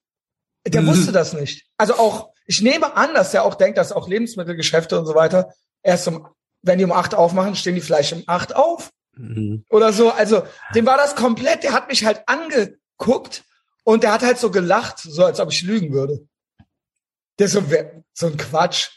Der 0.67 0.81
mhm. 0.81 0.87
wusste 0.87 1.11
das 1.11 1.33
nicht. 1.33 1.65
Also 1.77 1.93
auch, 1.93 2.31
ich 2.45 2.61
nehme 2.61 2.95
an, 2.97 3.13
dass 3.13 3.31
der 3.31 3.43
auch 3.43 3.55
denkt, 3.55 3.77
dass 3.77 3.91
auch 3.91 4.09
Lebensmittelgeschäfte 4.09 4.99
und 4.99 5.05
so 5.05 5.15
weiter 5.15 5.53
erst 5.83 6.07
um, 6.07 6.27
wenn 6.61 6.79
die 6.79 6.83
um 6.83 6.91
8 6.91 7.15
aufmachen, 7.15 7.55
stehen 7.55 7.75
die 7.75 7.81
vielleicht 7.81 8.11
um 8.13 8.23
8 8.25 8.55
auf. 8.55 8.91
Mhm. 9.15 9.63
Oder 9.69 9.93
so. 9.93 10.11
Also, 10.11 10.43
dem 10.75 10.85
war 10.85 10.97
das 10.97 11.15
komplett, 11.15 11.63
der 11.63 11.71
hat 11.71 11.87
mich 11.87 12.03
halt 12.03 12.23
angeguckt 12.27 13.43
und 13.83 14.03
der 14.03 14.11
hat 14.11 14.23
halt 14.23 14.39
so 14.39 14.51
gelacht, 14.51 14.99
so 14.99 15.23
als 15.23 15.39
ob 15.39 15.51
ich 15.51 15.61
lügen 15.61 15.93
würde. 15.93 16.27
Der 17.39 17.47
so, 17.47 17.63
so 18.13 18.27
ein 18.27 18.37
Quatsch. 18.37 18.89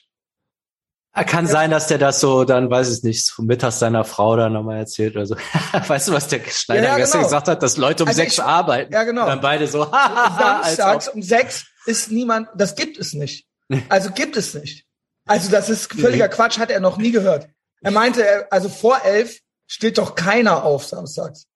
Ah, 1.13 1.25
kann 1.25 1.49
sein, 1.49 1.73
dass 1.73 1.89
der 1.89 1.99
das 1.99 2.21
so 2.21 2.45
dann, 2.45 2.71
weiß 2.71 2.97
ich 2.97 3.03
nicht, 3.03 3.35
mittags 3.39 3.81
seiner 3.81 4.05
Frau 4.05 4.37
dann 4.37 4.53
nochmal 4.53 4.79
erzählt 4.79 5.17
oder 5.17 5.27
so. 5.27 5.35
weißt 5.73 6.09
du, 6.09 6.13
was 6.13 6.29
der 6.29 6.41
Schneider 6.49 6.83
ja, 6.83 6.89
ja, 6.91 6.97
gestern 6.99 7.21
genau. 7.21 7.29
gesagt 7.29 7.49
hat, 7.49 7.63
dass 7.63 7.77
Leute 7.77 8.05
um 8.05 8.09
also 8.09 8.17
sechs 8.17 8.35
ich, 8.35 8.43
arbeiten? 8.43 8.93
Ja, 8.93 9.03
genau. 9.03 9.27
Dann 9.27 9.41
beide 9.41 9.67
so, 9.67 9.85
Samstags 10.39 11.09
um 11.09 11.21
sechs 11.21 11.67
ist 11.87 12.13
niemand, 12.13 12.49
das 12.55 12.75
gibt 12.75 12.99
es 12.99 13.13
nicht. 13.13 13.47
Also 13.89 14.11
gibt 14.11 14.37
es 14.37 14.55
nicht. 14.55 14.85
Also 15.27 15.49
das 15.49 15.69
ist 15.69 15.93
völliger 15.93 16.29
Quatsch, 16.29 16.59
hat 16.59 16.73
er 16.73 16.81
noch 16.81 16.97
nie 16.97 17.13
gehört. 17.13 17.49
Er 17.83 17.93
meinte, 17.93 18.51
also 18.51 18.69
vor 18.69 19.05
elf 19.05 19.39
steht 19.69 19.99
doch 19.99 20.17
keiner 20.17 20.65
auf 20.65 20.85
samstags. 20.85 21.47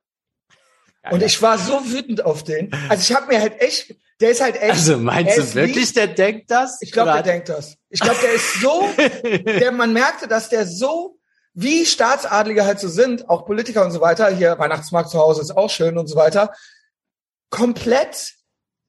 Und 1.10 1.22
ich 1.22 1.40
war 1.42 1.58
so 1.58 1.80
wütend 1.92 2.24
auf 2.24 2.44
den. 2.44 2.72
Also 2.88 3.02
ich 3.02 3.14
habe 3.14 3.32
mir 3.32 3.40
halt 3.40 3.60
echt, 3.60 3.94
der 4.20 4.30
ist 4.30 4.40
halt 4.40 4.56
echt. 4.56 4.72
Also 4.72 4.96
meinst 4.96 5.36
du 5.36 5.54
wirklich, 5.54 5.92
der 5.92 6.06
denkt 6.06 6.50
das? 6.50 6.78
Ich 6.80 6.92
glaube, 6.92 7.12
der 7.12 7.22
denkt 7.22 7.48
das. 7.48 7.76
Ich 7.90 8.00
glaube, 8.00 8.18
der 8.22 8.32
ist 8.32 8.60
so, 8.60 8.88
der, 9.60 9.72
man 9.72 9.92
merkte, 9.92 10.28
dass 10.28 10.48
der 10.48 10.66
so, 10.66 11.18
wie 11.52 11.84
Staatsadlige 11.84 12.64
halt 12.64 12.80
so 12.80 12.88
sind, 12.88 13.28
auch 13.28 13.44
Politiker 13.44 13.84
und 13.84 13.90
so 13.90 14.00
weiter, 14.00 14.28
hier 14.34 14.58
Weihnachtsmarkt 14.58 15.10
zu 15.10 15.18
Hause 15.18 15.42
ist 15.42 15.56
auch 15.56 15.70
schön 15.70 15.98
und 15.98 16.06
so 16.06 16.16
weiter, 16.16 16.52
komplett 17.50 18.34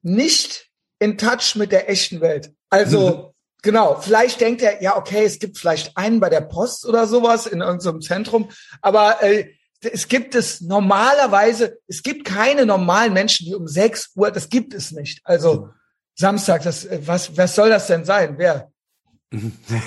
nicht 0.02 0.70
in 0.98 1.18
Touch 1.18 1.54
mit 1.54 1.72
der 1.72 1.90
echten 1.90 2.20
Welt. 2.20 2.52
Also. 2.70 3.32
Genau, 3.62 3.96
vielleicht 4.00 4.40
denkt 4.40 4.62
er, 4.62 4.80
ja, 4.80 4.96
okay, 4.96 5.24
es 5.24 5.40
gibt 5.40 5.58
vielleicht 5.58 5.96
einen 5.96 6.20
bei 6.20 6.28
der 6.28 6.42
Post 6.42 6.86
oder 6.86 7.08
sowas 7.08 7.46
in 7.46 7.62
irgendeinem 7.62 8.00
Zentrum, 8.00 8.48
aber 8.80 9.20
äh, 9.24 9.55
es 9.80 10.08
gibt 10.08 10.34
es 10.34 10.60
normalerweise, 10.60 11.78
es 11.86 12.02
gibt 12.02 12.24
keine 12.24 12.66
normalen 12.66 13.12
Menschen, 13.12 13.46
die 13.46 13.54
um 13.54 13.66
6 13.66 14.12
Uhr, 14.16 14.30
das 14.30 14.48
gibt 14.48 14.74
es 14.74 14.92
nicht. 14.92 15.20
Also 15.24 15.70
Samstag, 16.14 16.62
das, 16.62 16.88
was, 17.02 17.36
was 17.36 17.54
soll 17.54 17.68
das 17.68 17.86
denn 17.86 18.04
sein? 18.04 18.36
Wer? 18.38 18.70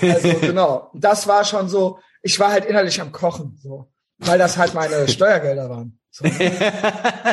also 0.02 0.34
genau, 0.40 0.90
das 0.94 1.26
war 1.26 1.44
schon 1.44 1.68
so, 1.68 1.98
ich 2.22 2.38
war 2.38 2.52
halt 2.52 2.64
innerlich 2.64 3.00
am 3.00 3.12
Kochen, 3.12 3.58
so, 3.62 3.90
weil 4.18 4.38
das 4.38 4.56
halt 4.56 4.74
meine 4.74 5.08
Steuergelder 5.08 5.68
waren. 5.68 5.98
So. 6.10 6.24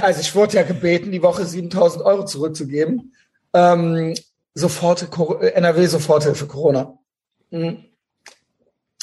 Also 0.01 0.21
ich 0.21 0.35
wurde 0.35 0.55
ja 0.55 0.63
gebeten, 0.63 1.11
die 1.11 1.23
Woche 1.23 1.45
7000 1.45 2.03
Euro 2.03 2.25
zurückzugeben. 2.25 3.15
Ähm, 3.53 4.13
sofort, 4.53 5.07
NRW 5.41 5.85
Soforthilfe 5.87 6.45
Corona. 6.45 6.97
Mhm. 7.49 7.85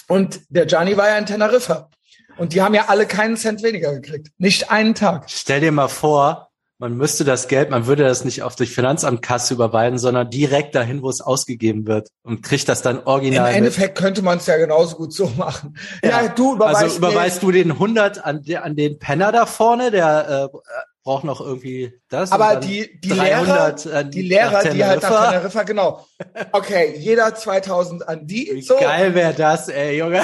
Und 0.07 0.41
der 0.49 0.67
Gianni 0.67 0.97
war 0.97 1.09
ja 1.09 1.19
in 1.19 1.27
Teneriffa. 1.27 1.91
Und 2.37 2.53
die 2.53 2.63
haben 2.63 2.75
ja 2.75 2.87
alle 2.89 3.07
keinen 3.07 3.37
Cent 3.37 3.63
weniger 3.63 3.93
gekriegt. 3.95 4.29
Nicht 4.39 4.71
einen 4.71 4.95
Tag. 4.95 5.27
Stell 5.29 5.61
dir 5.61 5.73
mal 5.73 5.89
vor, 5.89 6.51
man 6.79 6.97
müsste 6.97 7.25
das 7.25 7.47
Geld, 7.49 7.71
man 7.71 7.87
würde 7.87 8.03
das 8.03 8.25
nicht 8.25 8.43
auf 8.43 8.57
durch 8.57 8.75
Finanzamtkasse 8.75 9.55
überweisen, 9.55 9.99
sondern 9.99 10.29
direkt 10.29 10.75
dahin, 10.75 11.03
wo 11.03 11.09
es 11.09 11.21
ausgegeben 11.21 11.87
wird 11.87 12.09
und 12.23 12.43
kriegt 12.43 12.69
das 12.69 12.83
dann 12.83 13.01
original. 13.05 13.51
Im 13.51 13.59
Endeffekt 13.59 13.95
mit. 13.95 14.03
könnte 14.03 14.23
man 14.23 14.39
es 14.39 14.47
ja 14.47 14.57
genauso 14.57 14.97
gut 14.97 15.13
so 15.13 15.31
machen. 15.37 15.79
Ja, 16.03 16.23
ja 16.23 16.29
du 16.29 16.55
überweist 16.55 16.83
Also 16.83 16.97
überweist 16.99 17.43
du 17.43 17.53
den 17.53 17.71
100 17.73 18.25
an, 18.25 18.45
an 18.61 18.77
den 18.77 18.99
Penner 18.99 19.31
da 19.31 19.47
vorne, 19.47 19.93
der 19.93 20.51
äh, 20.53 20.59
braucht 21.05 21.23
noch 21.25 21.41
irgendwie 21.41 21.93
das. 22.09 22.33
Aber 22.33 22.57
die, 22.57 23.01
die 23.01 23.11
Lehrer, 23.11 23.73
die 23.73 24.23
Lehrer, 24.23 24.65
die 24.65 24.85
halt 24.85 25.03
nach 25.03 25.31
Teneriffa, 25.31 25.63
genau. 25.63 26.05
Okay, 26.51 26.97
jeder 26.99 27.35
2000 27.35 28.09
an 28.09 28.27
die. 28.27 28.51
Wie 28.53 28.63
so. 28.63 28.77
geil 28.77 29.15
wäre 29.15 29.35
das, 29.35 29.69
ey, 29.69 29.99
Junge. 29.99 30.23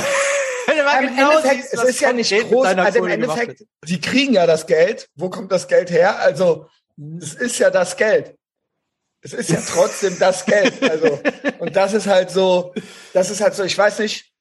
Im 0.70 1.16
genau 1.16 1.30
Endeffekt, 1.30 1.62
siehst, 1.62 1.74
es 1.74 1.84
ist 1.84 2.00
ja 2.00 2.12
nicht 2.12 2.30
groß, 2.30 2.66
also 2.66 2.98
im 2.98 3.08
Endeffekt, 3.08 3.64
die 3.86 4.00
kriegen 4.00 4.34
ja 4.34 4.46
das 4.46 4.66
Geld. 4.66 5.08
Wo 5.14 5.30
kommt 5.30 5.52
das 5.52 5.68
Geld 5.68 5.90
her? 5.90 6.18
Also, 6.18 6.68
es 7.20 7.34
ist 7.34 7.58
ja 7.58 7.70
das 7.70 7.96
Geld. 7.96 8.36
Es 9.22 9.32
ist 9.32 9.50
ja 9.50 9.60
trotzdem 9.66 10.18
das 10.18 10.44
Geld. 10.44 10.82
Also, 10.82 11.20
und 11.58 11.76
das 11.76 11.92
ist 11.94 12.06
halt 12.06 12.30
so, 12.30 12.74
das 13.12 13.30
ist 13.30 13.40
halt 13.40 13.54
so, 13.54 13.64
ich 13.64 13.76
weiß 13.76 13.98
nicht, 14.00 14.32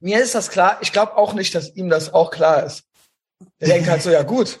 mir 0.00 0.22
ist 0.22 0.34
das 0.34 0.50
klar, 0.50 0.78
ich 0.80 0.92
glaube 0.92 1.16
auch 1.16 1.34
nicht, 1.34 1.54
dass 1.54 1.74
ihm 1.74 1.88
das 1.88 2.12
auch 2.12 2.30
klar 2.30 2.64
ist. 2.64 2.84
Er 3.58 3.68
denkt 3.68 3.88
halt 3.88 4.02
so, 4.02 4.10
ja 4.10 4.22
gut, 4.22 4.60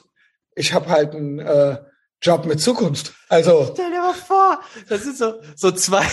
ich 0.54 0.72
habe 0.72 0.88
halt 0.88 1.14
einen 1.14 1.38
äh, 1.38 1.78
Job 2.20 2.46
mit 2.46 2.60
Zukunft. 2.60 3.12
Also 3.28 3.70
stell 3.72 3.90
dir 3.90 4.00
mal 4.00 4.14
vor, 4.14 4.60
das 4.88 5.02
sind 5.02 5.16
so 5.16 5.40
so 5.56 5.70
zwei 5.72 6.06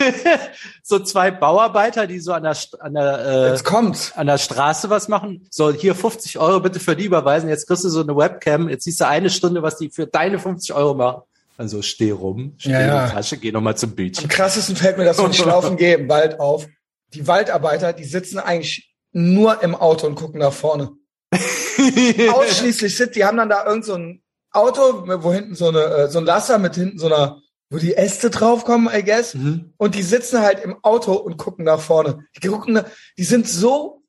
so 0.82 0.98
zwei 1.00 1.30
Bauarbeiter, 1.30 2.06
die 2.06 2.20
so 2.20 2.32
an 2.32 2.42
der 2.42 2.56
an 2.80 2.94
der 2.94 3.54
äh, 3.54 4.18
an 4.18 4.26
der 4.26 4.38
Straße 4.38 4.90
was 4.90 5.08
machen. 5.08 5.46
So 5.50 5.72
hier 5.72 5.94
50 5.94 6.38
Euro 6.38 6.60
bitte 6.60 6.80
für 6.80 6.96
die 6.96 7.04
überweisen. 7.04 7.48
Jetzt 7.48 7.66
kriegst 7.66 7.84
du 7.84 7.88
so 7.88 8.02
eine 8.02 8.16
Webcam. 8.16 8.68
Jetzt 8.68 8.84
siehst 8.84 9.00
du 9.00 9.06
eine 9.06 9.30
Stunde, 9.30 9.62
was 9.62 9.76
die 9.76 9.90
für 9.90 10.06
deine 10.06 10.38
50 10.38 10.74
Euro 10.74 10.94
machen. 10.94 11.22
Also 11.56 11.82
steh 11.82 12.10
rum, 12.10 12.54
steh 12.56 12.70
ja, 12.70 13.02
in 13.02 13.06
die 13.06 13.12
Tasche, 13.12 13.36
geh 13.36 13.52
nochmal 13.52 13.76
zum 13.76 13.94
Beach. 13.94 14.18
Am 14.22 14.28
krassesten 14.28 14.76
fällt 14.76 14.96
mir 14.96 15.04
das, 15.04 15.18
wenn 15.18 15.30
ich 15.30 15.44
laufen 15.44 15.76
gehe 15.76 15.94
im 15.94 16.08
Wald 16.08 16.40
auf. 16.40 16.66
Die 17.12 17.26
Waldarbeiter, 17.26 17.92
die 17.92 18.04
sitzen 18.04 18.38
eigentlich 18.38 18.94
nur 19.12 19.62
im 19.62 19.74
Auto 19.74 20.06
und 20.06 20.14
gucken 20.14 20.40
nach 20.40 20.52
vorne. 20.52 20.92
ausschließlich 22.32 22.96
sind. 22.96 23.14
Die 23.14 23.24
haben 23.24 23.36
dann 23.36 23.48
da 23.48 23.66
irgend 23.66 23.84
so 23.84 23.94
ein 23.94 24.22
Auto, 24.52 25.04
wo 25.22 25.32
hinten 25.32 25.54
so 25.54 25.68
eine 25.68 25.80
äh, 25.80 26.08
so 26.08 26.18
ein 26.18 26.24
Lasser 26.24 26.58
mit 26.58 26.74
hinten 26.74 26.98
so 26.98 27.06
einer, 27.06 27.40
wo 27.70 27.78
die 27.78 27.96
Äste 27.96 28.30
draufkommen, 28.30 28.92
I 28.92 29.02
guess. 29.02 29.34
Mhm. 29.34 29.72
Und 29.76 29.94
die 29.94 30.02
sitzen 30.02 30.40
halt 30.40 30.60
im 30.60 30.82
Auto 30.82 31.14
und 31.14 31.36
gucken 31.36 31.64
nach 31.64 31.80
vorne. 31.80 32.26
Die 32.42 32.48
gucken, 32.48 32.82
die 33.16 33.24
sind 33.24 33.48
so, 33.48 34.02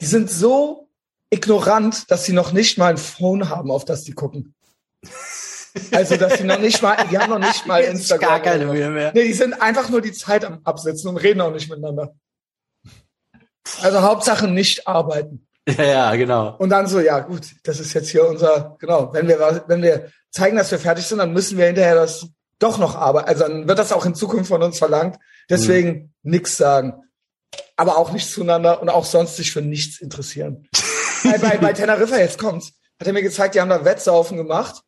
die 0.00 0.06
sind 0.06 0.30
so 0.30 0.88
ignorant, 1.30 2.10
dass 2.10 2.24
sie 2.24 2.32
noch 2.32 2.52
nicht 2.52 2.76
mal 2.76 2.90
ein 2.90 2.98
Phone 2.98 3.48
haben, 3.48 3.70
auf 3.70 3.84
das 3.84 4.04
die 4.04 4.12
gucken. 4.12 4.54
Also, 5.92 6.16
dass 6.16 6.38
sie 6.38 6.42
noch 6.42 6.58
nicht 6.58 6.82
mal, 6.82 6.96
die 7.12 7.16
haben 7.16 7.30
noch 7.30 7.38
nicht 7.38 7.64
mal 7.64 7.80
Instagram. 7.84 8.28
Gar 8.28 8.40
keine 8.40 8.66
Mühe 8.66 8.90
mehr. 8.90 9.12
Nee, 9.14 9.28
die 9.28 9.32
sind 9.32 9.52
einfach 9.62 9.88
nur 9.88 10.00
die 10.00 10.10
Zeit 10.10 10.44
am 10.44 10.58
Absitzen 10.64 11.08
und 11.08 11.16
reden 11.16 11.40
auch 11.40 11.52
nicht 11.52 11.70
miteinander. 11.70 12.12
Also 13.80 14.02
Hauptsache 14.02 14.48
nicht 14.48 14.88
arbeiten. 14.88 15.46
Ja, 15.78 15.84
ja, 15.84 16.16
genau. 16.16 16.56
Und 16.56 16.70
dann 16.70 16.88
so, 16.88 16.98
ja 16.98 17.20
gut, 17.20 17.46
das 17.62 17.78
ist 17.78 17.92
jetzt 17.92 18.08
hier 18.08 18.26
unser, 18.26 18.76
genau, 18.80 19.12
wenn 19.12 19.28
wir, 19.28 19.62
wenn 19.68 19.82
wir 19.82 20.10
zeigen, 20.30 20.56
dass 20.56 20.72
wir 20.72 20.80
fertig 20.80 21.06
sind, 21.06 21.18
dann 21.18 21.32
müssen 21.32 21.58
wir 21.58 21.66
hinterher 21.66 21.94
das 21.94 22.26
doch 22.60 22.78
noch 22.78 22.94
arbeiten. 22.94 23.28
Also 23.28 23.42
dann 23.44 23.66
wird 23.66 23.78
das 23.78 23.92
auch 23.92 24.06
in 24.06 24.14
Zukunft 24.14 24.48
von 24.48 24.62
uns 24.62 24.78
verlangt. 24.78 25.18
Deswegen 25.48 26.12
mhm. 26.22 26.30
nichts 26.30 26.56
sagen. 26.56 27.02
Aber 27.76 27.98
auch 27.98 28.12
nichts 28.12 28.32
zueinander 28.32 28.80
und 28.80 28.88
auch 28.88 29.04
sonst 29.04 29.36
sich 29.36 29.50
für 29.50 29.62
nichts 29.62 30.00
interessieren. 30.00 30.68
bei, 31.24 31.38
bei, 31.38 31.58
bei 31.58 31.72
Teneriffa, 31.72 32.18
jetzt 32.18 32.38
kommt's, 32.38 32.72
hat 33.00 33.06
er 33.06 33.12
mir 33.12 33.22
gezeigt, 33.22 33.54
die 33.54 33.60
haben 33.60 33.70
da 33.70 33.84
Wettsaufen 33.84 34.36
gemacht. 34.36 34.82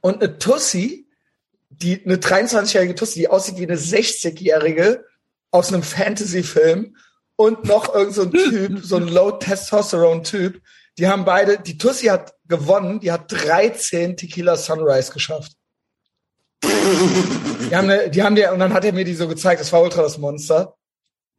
Und 0.00 0.22
eine 0.22 0.38
Tussi, 0.38 1.08
die, 1.70 2.04
eine 2.04 2.16
23-jährige 2.16 2.94
Tussi, 2.94 3.20
die 3.20 3.28
aussieht 3.28 3.58
wie 3.58 3.66
eine 3.66 3.76
60-jährige 3.76 5.04
aus 5.50 5.72
einem 5.72 5.82
Fantasy-Film 5.82 6.96
und 7.36 7.64
noch 7.64 7.94
irgend 7.94 8.14
so 8.14 8.22
ein 8.22 8.32
Typ, 8.32 8.80
so 8.84 8.96
ein 8.96 9.08
Low-Testosterone-Typ. 9.08 10.60
Die 10.98 11.08
haben 11.08 11.24
beide, 11.24 11.58
die 11.58 11.78
Tussi 11.78 12.06
hat 12.06 12.34
gewonnen, 12.46 13.00
die 13.00 13.12
hat 13.12 13.32
13 13.32 14.16
Tequila 14.16 14.56
Sunrise 14.56 15.12
geschafft. 15.12 15.52
Die 16.64 17.76
haben, 17.76 17.90
eine, 17.90 18.10
die 18.10 18.22
haben 18.22 18.34
die, 18.34 18.44
und 18.44 18.58
dann 18.58 18.72
hat 18.72 18.84
er 18.84 18.92
mir 18.92 19.04
die 19.04 19.14
so 19.14 19.28
gezeigt, 19.28 19.60
das 19.60 19.72
war 19.72 19.82
ultra 19.82 20.02
das 20.02 20.18
Monster. 20.18 20.74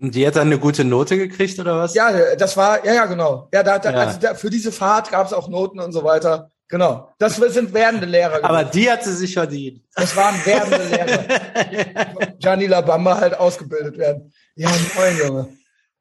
Und 0.01 0.15
die 0.15 0.25
hat 0.25 0.37
dann 0.37 0.47
eine 0.47 0.59
gute 0.59 0.85
Note 0.85 1.17
gekriegt 1.17 1.59
oder 1.59 1.77
was? 1.77 1.93
Ja, 1.93 2.35
das 2.35 2.55
war, 2.55 2.85
ja, 2.85 2.93
ja, 2.93 3.05
genau. 3.05 3.49
Ja, 3.53 3.63
da, 3.63 3.79
da, 3.79 3.91
ja. 3.91 3.97
Also 3.97 4.19
da, 4.19 4.33
für 4.33 4.49
diese 4.49 4.71
Fahrt 4.71 5.11
gab 5.11 5.27
es 5.27 5.33
auch 5.33 5.49
Noten 5.49 5.79
und 5.79 5.91
so 5.91 6.03
weiter. 6.03 6.51
Genau. 6.69 7.11
Das 7.17 7.35
sind 7.35 7.73
werdende 7.73 8.05
Lehrer. 8.05 8.37
Gewesen. 8.37 8.45
Aber 8.45 8.63
die 8.63 8.89
hat 8.89 9.03
sie 9.03 9.13
sich 9.13 9.33
verdient. 9.33 9.81
Das 9.95 10.15
waren 10.15 10.35
werdende 10.45 10.85
Lehrer. 10.85 12.33
Gianni 12.39 12.67
Labamba 12.67 13.17
halt 13.17 13.37
ausgebildet 13.37 13.97
werden. 13.97 14.31
Ja, 14.55 14.69
moin, 14.95 15.17
Junge. 15.17 15.49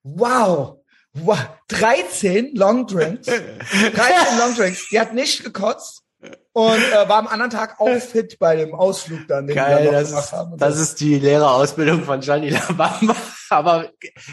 Wow. 0.03 0.77
wow. 1.15 1.39
13 1.69 2.55
Long 2.55 2.87
Drinks. 2.87 3.27
13 3.27 4.39
Long 4.39 4.55
Drinks. 4.55 4.89
Die 4.91 5.01
hat 5.01 5.15
nicht 5.15 5.43
gekotzt 5.43 6.03
und 6.59 6.83
äh, 6.93 7.09
war 7.09 7.19
am 7.19 7.29
anderen 7.29 7.53
Tag 7.53 7.79
auch 7.79 8.01
fit 8.01 8.37
bei 8.41 8.57
dem 8.57 8.75
Ausflug 8.75 9.29
dann, 9.29 9.47
den 9.47 9.55
Geil, 9.55 9.85
wir 9.85 9.93
das, 9.93 10.09
gemacht 10.09 10.33
haben. 10.33 10.57
Das 10.59 10.75
so. 10.75 10.83
ist 10.83 10.99
die 10.99 11.17
Lehrerausbildung 11.21 12.03
von 12.03 12.19
Gianni 12.19 12.49
Labamba. 12.49 13.15
Aber 13.51 13.89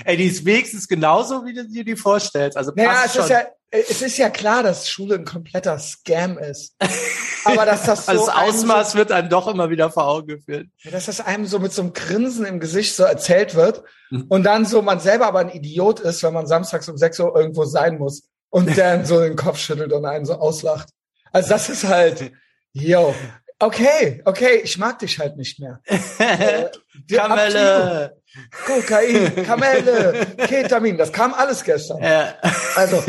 ey, 0.06 0.18
die 0.18 0.26
ist 0.26 0.44
wenigstens 0.44 0.88
genauso, 0.88 1.46
wie 1.46 1.54
du 1.54 1.68
dir 1.68 1.86
die 1.86 1.96
vorstellst. 1.96 2.58
Also 2.58 2.72
naja, 2.74 3.04
es 3.06 3.14
schon. 3.14 3.26
ist 3.26 3.30
ja, 3.30 3.42
es 3.70 4.02
ist 4.02 4.18
ja 4.18 4.32
klar, 4.32 4.64
dass 4.64 4.90
Schule 4.90 5.18
ein 5.18 5.26
kompletter 5.26 5.78
Scam 5.78 6.40
ist. 6.40 6.76
Aber 7.46 7.64
dass 7.68 7.84
das 7.84 8.08
so. 8.08 8.12
Also 8.12 8.26
das 8.26 8.36
Ausmaß 8.36 8.92
so, 8.94 8.98
wird 8.98 9.12
einem 9.12 9.30
doch 9.30 9.48
immer 9.48 9.70
wieder 9.70 9.92
vor 9.92 10.08
Augen 10.08 10.26
geführt. 10.26 10.66
Dass 10.84 11.06
das 11.06 11.22
einem 11.22 11.46
so 11.46 11.60
mit 11.60 11.74
so 11.74 11.84
einem 11.84 11.94
Grinsen 11.94 12.44
im 12.48 12.60
Gesicht 12.60 12.96
so 12.96 13.04
erzählt 13.04 13.54
wird 13.54 13.84
mhm. 14.10 14.26
und 14.30 14.42
dann 14.42 14.66
so 14.66 14.82
man 14.82 15.00
selber 15.00 15.28
aber 15.28 15.42
ein 15.42 15.50
Idiot 15.50 16.00
ist, 16.00 16.24
wenn 16.24 16.34
man 16.34 16.48
samstags 16.48 16.90
um 16.90 16.98
6 16.98 17.20
Uhr 17.20 17.36
irgendwo 17.36 17.66
sein 17.66 18.00
muss 18.00 18.24
und 18.50 18.76
dann 18.80 19.06
so 19.06 19.20
den 19.20 19.36
Kopf 19.36 19.60
schüttelt 19.60 19.94
und 19.94 20.06
einen 20.06 20.26
so 20.26 20.34
auslacht. 20.34 20.90
Also 21.36 21.50
das 21.50 21.68
ist 21.68 21.84
halt, 21.84 22.32
yo, 22.72 23.14
okay, 23.60 24.22
okay, 24.24 24.62
ich 24.64 24.78
mag 24.78 25.00
dich 25.00 25.20
halt 25.20 25.36
nicht 25.36 25.60
mehr. 25.60 25.82
äh, 26.18 26.70
Kamelle. 27.14 28.22
Kokain, 28.66 29.46
Kamelle, 29.46 30.28
Ketamin, 30.48 30.98
das 30.98 31.12
kam 31.12 31.34
alles 31.34 31.62
gestern. 31.62 32.02
Ja. 32.02 32.36
Also 32.78 33.04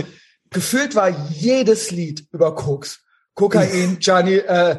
gefühlt 0.51 0.97
war 0.97 1.09
jedes 1.31 1.93
Lied 1.93 2.27
über 2.33 2.57
Koks. 2.57 2.99
Kokain, 3.35 3.99
Gianni, 4.01 4.39
äh, 4.39 4.77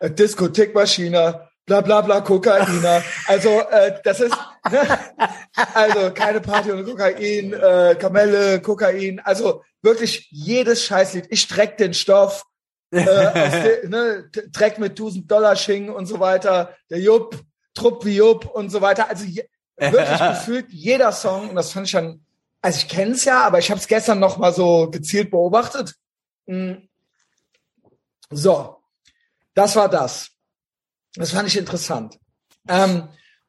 äh, 0.00 0.10
Diskothekmaschine, 0.10 1.50
bla 1.66 1.82
bla 1.82 2.00
bla, 2.00 2.22
Kokainer. 2.22 3.04
Also 3.26 3.60
äh, 3.60 4.00
das 4.04 4.20
ist? 4.20 4.34
also 5.74 6.12
keine 6.12 6.40
Party 6.40 6.72
ohne 6.72 6.84
Kokain, 6.84 7.52
äh, 7.52 7.96
Kamelle, 7.98 8.60
Kokain. 8.60 9.20
Also 9.20 9.62
wirklich 9.82 10.28
jedes 10.30 10.84
Scheißlied. 10.84 11.26
Ich 11.30 11.46
dreck 11.48 11.76
den 11.76 11.94
Stoff, 11.94 12.44
äh, 12.90 13.04
de, 13.82 13.88
ne, 13.88 14.30
Dreck 14.50 14.78
mit 14.78 14.92
1000 14.92 15.30
Dollar 15.30 15.56
Schingen 15.56 15.90
und 15.90 16.06
so 16.06 16.20
weiter. 16.20 16.76
Der 16.90 17.00
Jupp, 17.00 17.40
Trupp 17.74 18.04
wie 18.04 18.16
Jupp 18.16 18.46
und 18.46 18.70
so 18.70 18.80
weiter. 18.80 19.08
Also 19.08 19.24
je, 19.24 19.44
wirklich 19.76 20.18
gefühlt 20.30 20.66
jeder 20.70 21.12
Song 21.12 21.50
und 21.50 21.56
das 21.56 21.72
fand 21.72 21.86
ich 21.86 21.92
dann 21.92 22.20
also 22.60 22.78
ich 22.78 22.88
kenne 22.88 23.12
es 23.12 23.24
ja, 23.24 23.44
aber 23.44 23.58
ich 23.58 23.70
habe 23.70 23.80
es 23.80 23.86
gestern 23.86 24.18
noch 24.18 24.36
mal 24.38 24.52
so 24.52 24.90
gezielt 24.90 25.30
beobachtet. 25.30 25.94
Hm. 26.46 26.88
So, 28.30 28.82
das 29.54 29.76
war 29.76 29.88
das. 29.88 30.30
Das 31.14 31.30
fand 31.30 31.48
ich 31.48 31.56
interessant. 31.56 32.18
Ähm, 32.68 33.08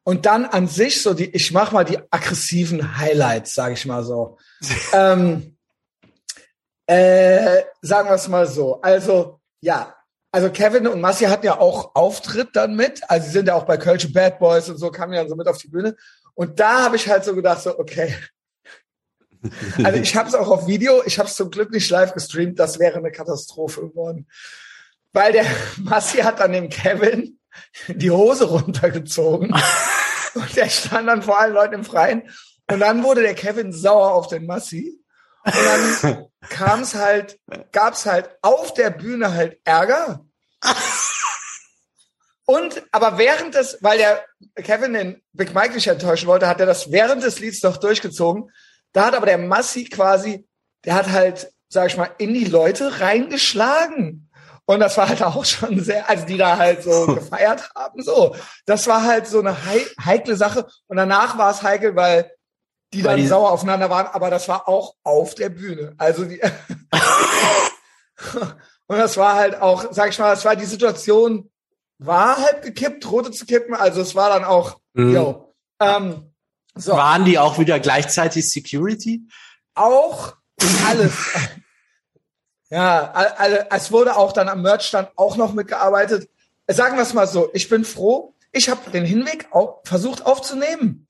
und 0.10 0.26
dann 0.26 0.46
an 0.46 0.68
sich 0.68 1.04
so 1.04 1.14
die, 1.14 1.30
ich 1.36 1.52
mach 1.52 1.72
mal 1.72 1.86
die 1.86 2.00
aggressiven 2.10 2.98
Highlights, 2.98 3.54
sage 3.54 3.76
ich 3.76 3.86
mal 3.86 4.04
so. 4.04 4.40
ähm, 4.92 5.56
äh, 6.88 7.62
sagen 7.84 8.10
wir 8.10 8.16
es 8.16 8.28
mal 8.28 8.48
so. 8.48 8.82
Also 8.82 9.40
ja, 9.62 9.96
also 10.32 10.50
Kevin 10.50 10.88
und 10.88 11.00
Massi 11.00 11.26
hatten 11.26 11.46
ja 11.46 11.60
auch 11.60 11.94
Auftritt 11.94 12.56
dann 12.56 12.76
mit. 12.76 13.08
Also 13.08 13.28
sie 13.28 13.34
sind 13.34 13.50
ja 13.50 13.54
auch 13.54 13.66
bei 13.66 13.78
Kölsche 13.78 14.12
Bad 14.12 14.40
Boys 14.40 14.68
und 14.68 14.78
so, 14.78 14.90
kamen 14.90 15.14
ja 15.14 15.28
so 15.28 15.36
mit 15.36 15.48
auf 15.48 15.60
die 15.60 15.68
Bühne. 15.68 15.96
Und 16.34 16.60
da 16.60 16.86
habe 16.86 16.96
ich 16.96 17.08
halt 17.08 17.24
so 17.24 17.36
gedacht, 17.36 17.62
so, 17.62 17.78
okay. 17.78 18.16
Also 19.84 20.00
ich 20.00 20.16
habe 20.16 20.28
es 20.28 20.34
auch 20.34 20.50
auf 20.50 20.66
Video, 20.66 21.04
ich 21.06 21.20
habe 21.20 21.30
es 21.30 21.36
zum 21.36 21.52
Glück 21.52 21.72
nicht 21.72 21.90
live 21.92 22.16
gestreamt, 22.16 22.58
das 22.58 22.80
wäre 22.80 22.98
eine 22.98 23.12
Katastrophe 23.12 23.82
geworden. 23.82 24.28
Weil 25.14 25.34
der 25.34 25.46
Massi 25.78 26.18
hat 26.18 26.40
dann 26.40 26.52
dem 26.52 26.68
Kevin 26.68 27.39
die 27.88 28.12
Hose 28.12 28.46
runtergezogen. 28.46 29.54
und 30.34 30.56
der 30.56 30.70
stand 30.70 31.08
dann 31.08 31.24
vor 31.24 31.40
allen 31.40 31.54
Leuten 31.54 31.76
im 31.76 31.84
Freien. 31.84 32.30
Und 32.70 32.80
dann 32.80 33.04
wurde 33.04 33.22
der 33.22 33.36
Kevin 33.36 33.74
sauer 33.74 34.14
auf 34.14 34.28
den 34.28 34.46
Massi. 34.46 35.00
Und 35.46 35.56
dann 35.56 36.26
kam 36.50 36.82
es 36.82 36.96
halt, 36.96 37.40
gab 37.72 37.94
es 37.94 38.06
halt 38.06 38.30
auf 38.42 38.74
der 38.74 38.90
Bühne 38.90 39.34
halt 39.34 39.60
Ärger. 39.64 40.26
Und 42.46 42.84
aber 42.92 43.20
während 43.20 43.54
des, 43.54 43.78
weil 43.82 44.00
der 44.00 44.26
Kevin 44.56 44.94
den 44.94 45.22
Big 45.34 45.54
Mike 45.54 45.76
nicht 45.76 45.86
enttäuschen 45.86 46.28
wollte, 46.28 46.48
hat 46.48 46.60
er 46.60 46.66
das 46.66 46.92
während 46.92 47.22
des 47.22 47.40
Lieds 47.40 47.60
doch 47.60 47.78
durchgezogen. 47.78 48.50
Da 48.92 49.06
hat 49.06 49.14
aber 49.14 49.28
der 49.28 49.38
Massi 49.38 49.84
quasi, 49.84 50.48
der 50.84 50.96
hat 50.96 51.12
halt, 51.12 51.54
sag 51.68 51.88
ich 51.88 51.98
mal, 51.98 52.10
in 52.18 52.34
die 52.34 52.46
Leute 52.46 53.02
reingeschlagen. 53.02 54.29
Und 54.70 54.82
das 54.82 54.98
war 54.98 55.10
halt 55.10 55.24
auch 55.24 55.44
schon 55.46 55.84
sehr, 55.84 56.08
also 56.08 56.28
die 56.28 56.38
da 56.38 56.56
halt 56.56 56.84
so 56.84 57.08
gefeiert 57.16 57.72
haben, 57.74 58.04
so. 58.04 58.36
Das 58.68 58.86
war 58.86 59.04
halt 59.04 59.26
so 59.26 59.40
eine 59.40 59.58
heikle 59.66 60.36
Sache. 60.36 60.68
Und 60.86 60.98
danach 60.98 61.40
war 61.40 61.50
es 61.50 61.64
heikel, 61.64 61.96
weil 61.96 62.32
die 62.94 63.02
dann 63.02 63.18
die 63.18 63.26
sauer 63.26 63.50
aufeinander 63.50 63.90
waren, 63.90 64.06
aber 64.06 64.30
das 64.30 64.48
war 64.48 64.70
auch 64.70 64.94
auf 65.02 65.34
der 65.34 65.50
Bühne. 65.50 65.96
Also 65.98 66.24
die 66.24 66.40
und 68.86 68.98
das 69.00 69.18
war 69.18 69.38
halt 69.38 69.60
auch, 69.60 69.88
sag 69.90 70.12
ich 70.12 70.20
mal, 70.20 70.30
das 70.30 70.46
war 70.46 70.56
die 70.56 70.66
Situation, 70.66 71.50
war 71.98 72.38
halb 72.38 72.62
gekippt, 72.62 73.04
drohte 73.04 73.32
zu 73.32 73.48
kippen, 73.48 73.74
also 73.74 74.02
es 74.02 74.14
war 74.14 74.30
dann 74.30 74.44
auch, 74.44 74.80
mhm. 74.94 75.16
yo, 75.16 75.56
ähm, 75.80 76.32
so. 76.76 76.92
Waren 76.92 77.26
die 77.26 77.40
auch 77.40 77.58
wieder 77.58 77.80
gleichzeitig 77.80 78.52
Security? 78.52 79.24
Auch 79.74 80.36
alles. 80.88 81.14
ja, 82.70 83.12
also, 83.12 83.58
es 83.70 83.92
wurde 83.92 84.16
auch 84.16 84.32
dann 84.32 84.50
am 84.50 84.62
Merchstand 84.62 85.10
auch 85.16 85.38
noch 85.38 85.54
mitgearbeitet. 85.54 86.30
Sagen 86.68 86.96
wir 86.96 87.04
es 87.04 87.14
mal 87.14 87.28
so, 87.28 87.50
ich 87.54 87.68
bin 87.68 87.84
froh, 87.84 88.34
ich 88.52 88.70
habe 88.70 88.92
den 88.92 89.06
Hinweg 89.06 89.48
auch 89.52 89.82
versucht 89.84 90.26
aufzunehmen 90.26 91.08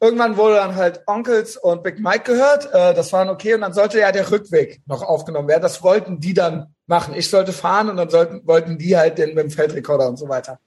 irgendwann 0.00 0.36
wurde 0.36 0.56
dann 0.56 0.76
halt 0.76 1.02
Onkels 1.06 1.56
und 1.56 1.82
Big 1.82 1.98
Mike 1.98 2.24
gehört. 2.24 2.72
Äh, 2.72 2.94
das 2.94 3.12
waren 3.12 3.28
okay. 3.28 3.54
Und 3.54 3.62
dann 3.62 3.72
sollte 3.72 3.98
ja 3.98 4.12
der 4.12 4.30
Rückweg 4.30 4.80
noch 4.86 5.02
aufgenommen 5.02 5.48
werden. 5.48 5.62
Das 5.62 5.82
wollten 5.82 6.20
die 6.20 6.34
dann 6.34 6.74
machen. 6.86 7.14
Ich 7.14 7.30
sollte 7.30 7.52
fahren 7.52 7.90
und 7.90 7.96
dann 7.96 8.10
sollten, 8.10 8.46
wollten 8.46 8.78
die 8.78 8.96
halt 8.96 9.18
den 9.18 9.34
mit 9.34 9.44
dem 9.44 9.50
Feldrekorder 9.50 10.08
und 10.08 10.16
so 10.16 10.28
weiter. 10.28 10.58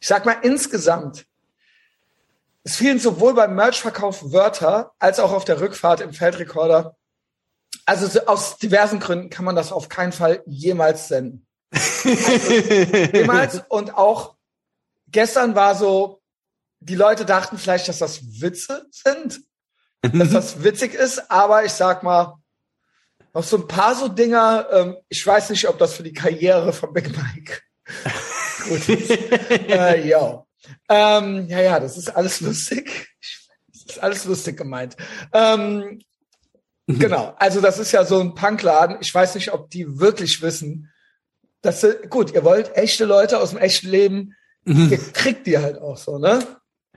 Ich 0.00 0.06
sag 0.06 0.24
mal 0.24 0.36
insgesamt, 0.42 1.26
es 2.62 2.76
fielen 2.76 2.98
sowohl 2.98 3.34
beim 3.34 3.54
Merchverkauf 3.54 4.32
Wörter 4.32 4.92
als 4.98 5.18
auch 5.20 5.32
auf 5.32 5.44
der 5.44 5.60
Rückfahrt 5.60 6.00
im 6.00 6.12
Feldrekorder. 6.12 6.94
Also 7.88 8.26
aus 8.26 8.58
diversen 8.58 9.00
Gründen 9.00 9.30
kann 9.30 9.46
man 9.46 9.56
das 9.56 9.72
auf 9.72 9.88
keinen 9.88 10.12
Fall 10.12 10.42
jemals 10.44 11.08
senden. 11.08 11.46
Also, 11.70 12.08
jemals 13.14 13.62
und 13.70 13.94
auch 13.94 14.34
gestern 15.06 15.54
war 15.54 15.74
so 15.74 16.20
die 16.80 16.96
Leute 16.96 17.24
dachten 17.24 17.56
vielleicht, 17.56 17.88
dass 17.88 17.98
das 17.98 18.42
Witze 18.42 18.86
sind, 18.90 19.40
dass 20.02 20.30
das 20.30 20.62
witzig 20.62 20.92
ist, 20.92 21.30
aber 21.30 21.64
ich 21.64 21.72
sag 21.72 22.02
mal, 22.02 22.36
noch 23.32 23.42
so 23.42 23.56
ein 23.56 23.66
paar 23.66 23.94
so 23.94 24.08
Dinger, 24.08 24.68
ähm, 24.70 24.96
ich 25.08 25.26
weiß 25.26 25.48
nicht, 25.48 25.66
ob 25.66 25.78
das 25.78 25.94
für 25.94 26.02
die 26.02 26.12
Karriere 26.12 26.74
von 26.74 26.92
Big 26.92 27.08
Mike 27.08 27.62
gut 28.68 28.86
ist. 28.86 29.10
äh, 29.10 30.06
ja. 30.06 30.44
Ähm, 30.90 31.48
ja, 31.48 31.60
ja, 31.60 31.80
das 31.80 31.96
ist 31.96 32.14
alles 32.14 32.42
lustig. 32.42 33.08
Das 33.72 33.96
ist 33.96 34.02
alles 34.02 34.24
lustig 34.26 34.58
gemeint. 34.58 34.94
Ähm, 35.32 36.02
genau, 36.98 37.34
also 37.38 37.60
das 37.60 37.78
ist 37.78 37.92
ja 37.92 38.04
so 38.04 38.18
ein 38.18 38.34
Punkladen. 38.34 38.96
Ich 39.00 39.14
weiß 39.14 39.34
nicht, 39.34 39.52
ob 39.52 39.68
die 39.70 40.00
wirklich 40.00 40.40
wissen, 40.40 40.90
dass 41.60 41.82
sie, 41.82 41.94
gut, 42.08 42.32
ihr 42.32 42.44
wollt 42.44 42.74
echte 42.76 43.04
Leute 43.04 43.40
aus 43.40 43.50
dem 43.50 43.58
echten 43.58 43.88
Leben, 43.88 44.34
ihr 44.64 44.98
kriegt 44.98 45.46
die 45.46 45.58
halt 45.58 45.80
auch 45.80 45.96
so, 45.96 46.18
ne? 46.18 46.40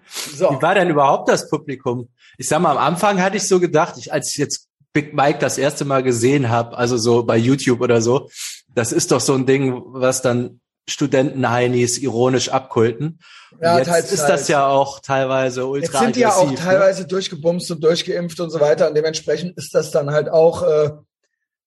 So. 0.07 0.49
Wie 0.49 0.61
war 0.61 0.75
denn 0.75 0.89
überhaupt 0.89 1.29
das 1.29 1.49
Publikum? 1.49 2.09
Ich 2.37 2.47
sag 2.47 2.61
mal, 2.61 2.71
am 2.71 2.77
Anfang 2.77 3.21
hatte 3.21 3.37
ich 3.37 3.47
so 3.47 3.59
gedacht, 3.59 3.95
ich, 3.97 4.11
als 4.11 4.31
ich 4.31 4.37
jetzt 4.37 4.67
Big 4.93 5.13
Mike 5.13 5.39
das 5.39 5.57
erste 5.57 5.85
Mal 5.85 6.03
gesehen 6.03 6.49
habe, 6.49 6.77
also 6.77 6.97
so 6.97 7.23
bei 7.23 7.37
YouTube 7.37 7.81
oder 7.81 8.01
so, 8.01 8.29
das 8.73 8.91
ist 8.91 9.11
doch 9.11 9.21
so 9.21 9.33
ein 9.33 9.45
Ding, 9.45 9.81
was 9.87 10.21
dann 10.21 10.59
Studenten-Heinis 10.91 11.97
ironisch 11.97 12.49
abkulten. 12.49 13.19
Ja, 13.61 13.77
jetzt 13.77 13.87
teils, 13.87 14.11
ist 14.11 14.25
das 14.25 14.47
ja 14.47 14.67
auch 14.67 14.99
teilweise 14.99 15.65
ultra 15.65 15.85
Jetzt 15.85 15.99
sind 15.99 16.15
die 16.15 16.21
ja 16.21 16.33
auch 16.33 16.49
ne? 16.49 16.55
teilweise 16.55 17.05
durchgebumst 17.05 17.69
und 17.71 17.83
durchgeimpft 17.83 18.39
und 18.39 18.49
so 18.49 18.59
weiter 18.59 18.87
und 18.87 18.95
dementsprechend 18.95 19.57
ist 19.57 19.75
das 19.75 19.91
dann 19.91 20.11
halt 20.11 20.29
auch, 20.29 20.63
äh, 20.63 20.91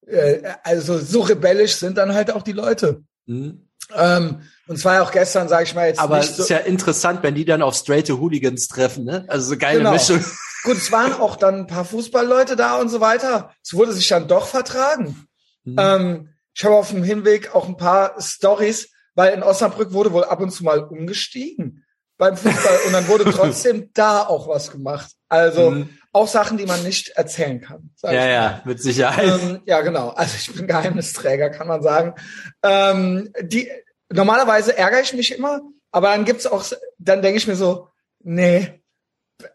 äh, 0.06 0.42
also 0.62 0.98
so 0.98 1.20
rebellisch 1.20 1.76
sind 1.76 1.98
dann 1.98 2.14
halt 2.14 2.30
auch 2.32 2.42
die 2.42 2.52
Leute. 2.52 3.02
Mhm. 3.26 3.68
Ähm, 3.94 4.42
und 4.66 4.78
zwar 4.78 5.02
auch 5.02 5.10
gestern, 5.10 5.48
sage 5.48 5.64
ich 5.64 5.74
mal 5.74 5.88
jetzt. 5.88 6.00
Aber 6.00 6.18
es 6.18 6.38
ist 6.38 6.48
ja 6.48 6.58
interessant, 6.58 7.22
wenn 7.22 7.34
die 7.34 7.44
dann 7.44 7.60
auf 7.60 7.74
straighte 7.74 8.18
Hooligans 8.18 8.66
treffen, 8.68 9.04
ne? 9.04 9.24
Also 9.28 9.50
so 9.50 9.58
geile 9.58 9.78
genau. 9.78 9.92
Mischung. 9.92 10.24
Gut, 10.64 10.78
es 10.78 10.90
waren 10.90 11.12
auch 11.12 11.37
dann 11.37 11.60
ein 11.60 11.66
paar 11.66 11.84
Fußballleute 11.84 12.56
da 12.56 12.80
und 12.80 12.88
so 12.88 13.00
weiter. 13.00 13.52
Es 13.62 13.74
wurde 13.74 13.92
sich 13.92 14.08
dann 14.08 14.26
doch 14.26 14.46
vertragen. 14.46 15.26
Mhm. 15.64 15.76
Ähm, 15.78 16.28
ich 16.54 16.64
habe 16.64 16.76
auf 16.76 16.90
dem 16.90 17.02
Hinweg 17.02 17.54
auch 17.54 17.68
ein 17.68 17.76
paar 17.76 18.14
Stories, 18.20 18.88
weil 19.14 19.33
in 19.35 19.42
Osnabrück 19.42 19.92
wurde 19.92 20.12
wohl 20.12 20.24
ab 20.24 20.40
und 20.40 20.50
zu 20.50 20.64
mal 20.64 20.81
umgestiegen 20.85 21.85
beim 22.16 22.37
Fußball 22.37 22.79
und 22.87 22.92
dann 22.92 23.09
wurde 23.09 23.24
trotzdem 23.33 23.90
da 23.92 24.22
auch 24.22 24.48
was 24.48 24.70
gemacht. 24.70 25.12
Also 25.29 25.70
mhm. 25.70 25.88
auch 26.12 26.29
Sachen, 26.29 26.59
die 26.59 26.66
man 26.66 26.83
nicht 26.83 27.11
erzählen 27.11 27.61
kann. 27.61 27.90
Ja, 28.03 28.27
ja, 28.27 28.62
mit 28.64 28.81
Sicherheit. 28.81 29.40
Ähm, 29.42 29.62
ja, 29.64 29.81
genau. 29.81 30.11
Also 30.11 30.37
ich 30.37 30.55
bin 30.55 30.66
Geheimnisträger, 30.66 31.50
kann 31.50 31.66
man 31.66 31.83
sagen. 31.83 32.14
Ähm, 32.62 33.33
die, 33.40 33.70
normalerweise 34.12 34.77
ärgere 34.77 35.00
ich 35.00 35.12
mich 35.12 35.37
immer, 35.37 35.61
aber 35.90 36.09
dann 36.09 36.24
gibt's 36.24 36.46
auch, 36.46 36.64
dann 36.98 37.22
denke 37.22 37.38
ich 37.38 37.46
mir 37.46 37.57
so, 37.57 37.88
nee, 38.20 38.81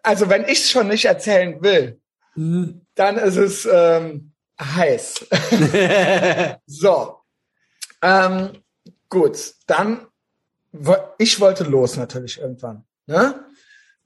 also 0.04 0.30
wenn 0.30 0.43
ich 0.43 0.60
es 0.60 0.72
schon 0.72 0.88
nicht 0.88 1.06
erzählen 1.06 1.62
will, 1.62 2.02
mhm. 2.36 2.86
dann 2.95 3.17
ist 3.17 3.38
es 3.38 3.67
ähm, 3.72 4.34
heiß. 4.62 5.28
so. 6.65 7.15
Ähm, 8.02 8.52
gut, 9.10 9.54
dann 9.67 10.08
ich 11.17 11.39
wollte 11.39 11.63
los 11.63 11.98
natürlich 11.98 12.39
irgendwann. 12.39 12.84
Ne? 13.08 13.43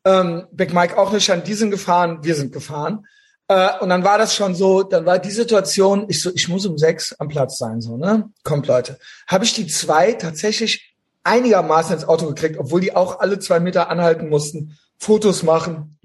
Ähm, 0.06 0.48
Big 0.52 0.74
Mike 0.74 0.98
auch 0.98 1.12
nicht 1.12 1.30
an 1.30 1.44
diesen 1.44 1.72
gefahren, 1.72 2.20
wir 2.24 2.36
sind 2.36 2.54
gefahren. 2.54 3.06
Äh, 3.48 3.80
und 3.80 3.90
dann 3.90 4.04
war 4.04 4.18
das 4.18 4.36
schon 4.36 4.56
so, 4.56 4.84
dann 4.84 5.06
war 5.06 5.20
die 5.20 5.32
Situation, 5.32 6.06
ich 6.08 6.22
so, 6.22 6.32
ich 6.34 6.48
muss 6.48 6.66
um 6.66 6.78
sechs 6.78 7.14
am 7.20 7.28
Platz 7.28 7.58
sein, 7.58 7.82
so, 7.82 7.98
ne? 7.98 8.30
Kommt 8.44 8.68
Leute. 8.68 8.98
Habe 9.28 9.44
ich 9.44 9.54
die 9.54 9.68
zwei 9.68 10.14
tatsächlich 10.14 10.96
einigermaßen 11.24 11.96
ins 11.96 12.06
Auto 12.06 12.28
gekriegt, 12.28 12.58
obwohl 12.58 12.82
die 12.82 12.96
auch 12.96 13.20
alle 13.20 13.40
zwei 13.40 13.60
Meter 13.60 13.90
anhalten 13.90 14.30
mussten, 14.30 14.78
Fotos 14.98 15.44
machen. 15.44 15.98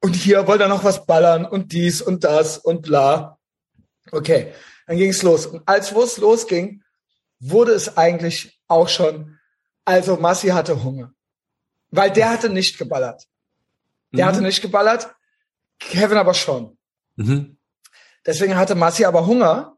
Und 0.00 0.14
hier 0.14 0.46
wollte 0.46 0.64
er 0.64 0.68
noch 0.68 0.84
was 0.84 1.06
ballern 1.06 1.44
und 1.44 1.72
dies 1.72 2.02
und 2.02 2.24
das 2.24 2.58
und 2.58 2.82
bla. 2.82 3.38
Okay, 4.12 4.52
dann 4.86 4.96
ging 4.96 5.10
es 5.10 5.22
los. 5.22 5.46
Und 5.46 5.62
als 5.66 5.94
wo 5.94 6.02
es 6.02 6.18
losging, 6.18 6.83
wurde 7.40 7.72
es 7.72 7.96
eigentlich 7.96 8.60
auch 8.68 8.88
schon, 8.88 9.38
also 9.84 10.16
Massi 10.16 10.48
hatte 10.48 10.82
Hunger. 10.82 11.12
Weil 11.90 12.10
der 12.10 12.30
hatte 12.30 12.48
nicht 12.48 12.78
geballert. 12.78 13.24
Der 14.12 14.24
mhm. 14.24 14.28
hatte 14.28 14.42
nicht 14.42 14.62
geballert, 14.62 15.14
Kevin 15.78 16.18
aber 16.18 16.34
schon. 16.34 16.78
Mhm. 17.16 17.58
Deswegen 18.26 18.56
hatte 18.56 18.74
Massi 18.74 19.04
aber 19.04 19.26
Hunger. 19.26 19.76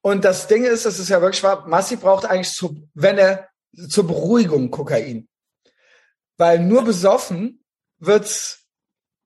Und 0.00 0.24
das 0.24 0.46
Ding 0.46 0.64
ist, 0.64 0.84
es 0.84 0.98
ist 0.98 1.08
ja 1.08 1.20
wirklich 1.22 1.42
wahr, 1.42 1.66
Massi 1.66 1.96
braucht 1.96 2.26
eigentlich, 2.26 2.52
zu, 2.52 2.88
wenn 2.94 3.16
er 3.16 3.48
zur 3.88 4.06
Beruhigung 4.06 4.70
Kokain. 4.70 5.28
Weil 6.36 6.58
nur 6.58 6.84
besoffen 6.84 7.64
wird's, 7.98 8.66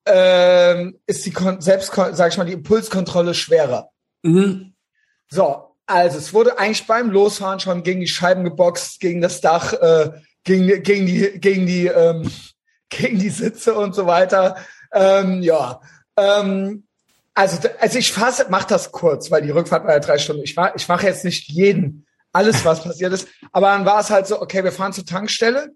ähm, 0.05 1.01
ist 1.07 1.27
die 1.27 1.33
Kon 1.33 1.61
selbst, 1.61 1.93
sag 1.95 2.31
ich 2.31 2.38
mal, 2.38 2.45
die 2.45 2.53
Impulskontrolle 2.53 3.35
schwerer. 3.35 3.91
Mhm. 4.23 4.75
So, 5.31 5.68
also 5.88 6.18
es 6.18 6.35
wurde 6.35 6.59
eigentlich 6.59 6.87
beim 6.87 7.11
Losfahren 7.11 7.61
schon 7.61 7.83
gegen 7.83 8.01
die 8.01 8.07
Scheiben 8.07 8.44
geboxt, 8.44 9.01
gegen 9.01 9.22
das 9.22 9.40
Dach, 9.40 9.72
äh, 9.72 10.11
gegen, 10.44 10.83
gegen 10.83 11.07
die, 11.07 11.40
gegen 11.40 11.66
die, 11.66 11.87
ähm, 11.87 12.31
gegen 12.90 13.18
die 13.18 13.31
Sitze 13.31 13.74
und 13.74 13.94
so 13.94 14.07
weiter. 14.07 14.57
Ähm, 14.92 15.42
ja, 15.42 15.81
ähm, 16.16 16.87
also, 17.35 17.59
also 17.81 17.98
ich 17.98 18.12
fasse, 18.12 18.46
mach 18.51 18.64
das 18.64 18.92
kurz, 18.92 19.31
weil 19.31 19.42
die 19.42 19.51
Rückfahrt 19.51 19.85
war 19.85 19.92
ja 19.92 20.01
drei 20.01 20.18
Stunden. 20.18 20.42
Ich, 20.42 20.57
war, 20.57 20.77
ich 20.77 20.87
mache 20.88 21.07
jetzt 21.07 21.24
nicht 21.24 21.48
jeden, 21.48 22.07
alles, 22.33 22.64
was 22.64 22.83
passiert 22.83 23.12
ist. 23.12 23.29
Aber 23.53 23.68
dann 23.68 23.87
war 23.87 24.01
es 24.01 24.11
halt 24.11 24.27
so, 24.27 24.42
okay, 24.42 24.64
wir 24.64 24.72
fahren 24.72 24.92
zur 24.92 25.07
Tankstelle. 25.07 25.72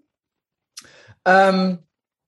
Ähm, 1.25 1.79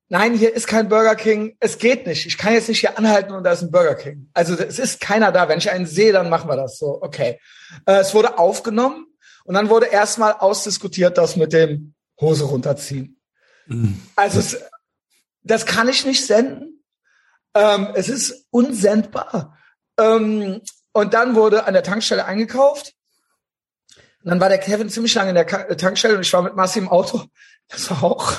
nein, 0.10 0.34
hier 0.34 0.54
ist 0.54 0.68
kein 0.68 0.90
Burger 0.90 1.16
King. 1.16 1.56
Es 1.60 1.78
geht 1.78 2.06
nicht. 2.06 2.26
Ich 2.26 2.38
kann 2.38 2.54
jetzt 2.54 2.70
nicht 2.70 2.80
hier 2.80 2.98
anhalten 2.98 3.34
und 3.34 3.44
da 3.44 3.52
ist 3.52 3.62
ein 3.62 3.72
Burger 3.72 3.96
King. 3.96 4.30
Also 4.34 4.56
es 4.56 4.80
ist 4.80 5.00
keiner 5.00 5.32
da. 5.32 5.48
Wenn 5.50 5.58
ich 5.58 5.72
einen 5.72 5.86
sehe, 5.86 6.14
dann 6.14 6.30
machen 6.30 6.50
wir 6.50 6.56
das 6.56 6.78
so. 6.78 7.02
Okay. 7.02 7.40
Äh, 7.86 8.00
es 8.00 8.14
wurde 8.14 8.38
aufgenommen 8.38 9.08
Und 9.46 9.54
dann 9.54 9.70
wurde 9.70 9.86
erstmal 9.86 10.34
ausdiskutiert, 10.34 11.18
das 11.18 11.36
mit 11.36 11.54
dem 11.54 11.94
Hose 12.20 12.46
runterziehen. 12.46 13.22
Mhm. 13.68 14.02
Also 14.16 14.40
es, 14.40 14.58
das 15.44 15.66
kann 15.66 15.88
ich 15.88 16.06
nicht 16.06 16.26
senden. 16.26 16.84
Ähm, 17.54 17.90
es 17.94 18.10
ist 18.10 18.48
unsendbar. 18.50 19.58
Ähm, 20.00 20.62
und 20.94 21.14
dann 21.14 21.36
wurde 21.36 21.66
an 21.66 21.74
der 21.74 21.84
Tankstelle 21.84 22.26
eingekauft. 22.26 22.94
Und 24.26 24.32
dann 24.32 24.40
war 24.40 24.50
der 24.50 24.58
Kevin 24.58 24.90
ziemlich 24.90 25.14
lange 25.14 25.30
in 25.30 25.36
der 25.36 25.78
Tankstelle 25.78 26.16
und 26.16 26.22
ich 26.22 26.34
war 26.34 26.42
mit 26.42 26.56
Massi 26.56 26.80
im 26.80 26.90
Auto. 26.90 27.22
Das 27.68 27.92
war 27.92 28.04
auch, 28.04 28.34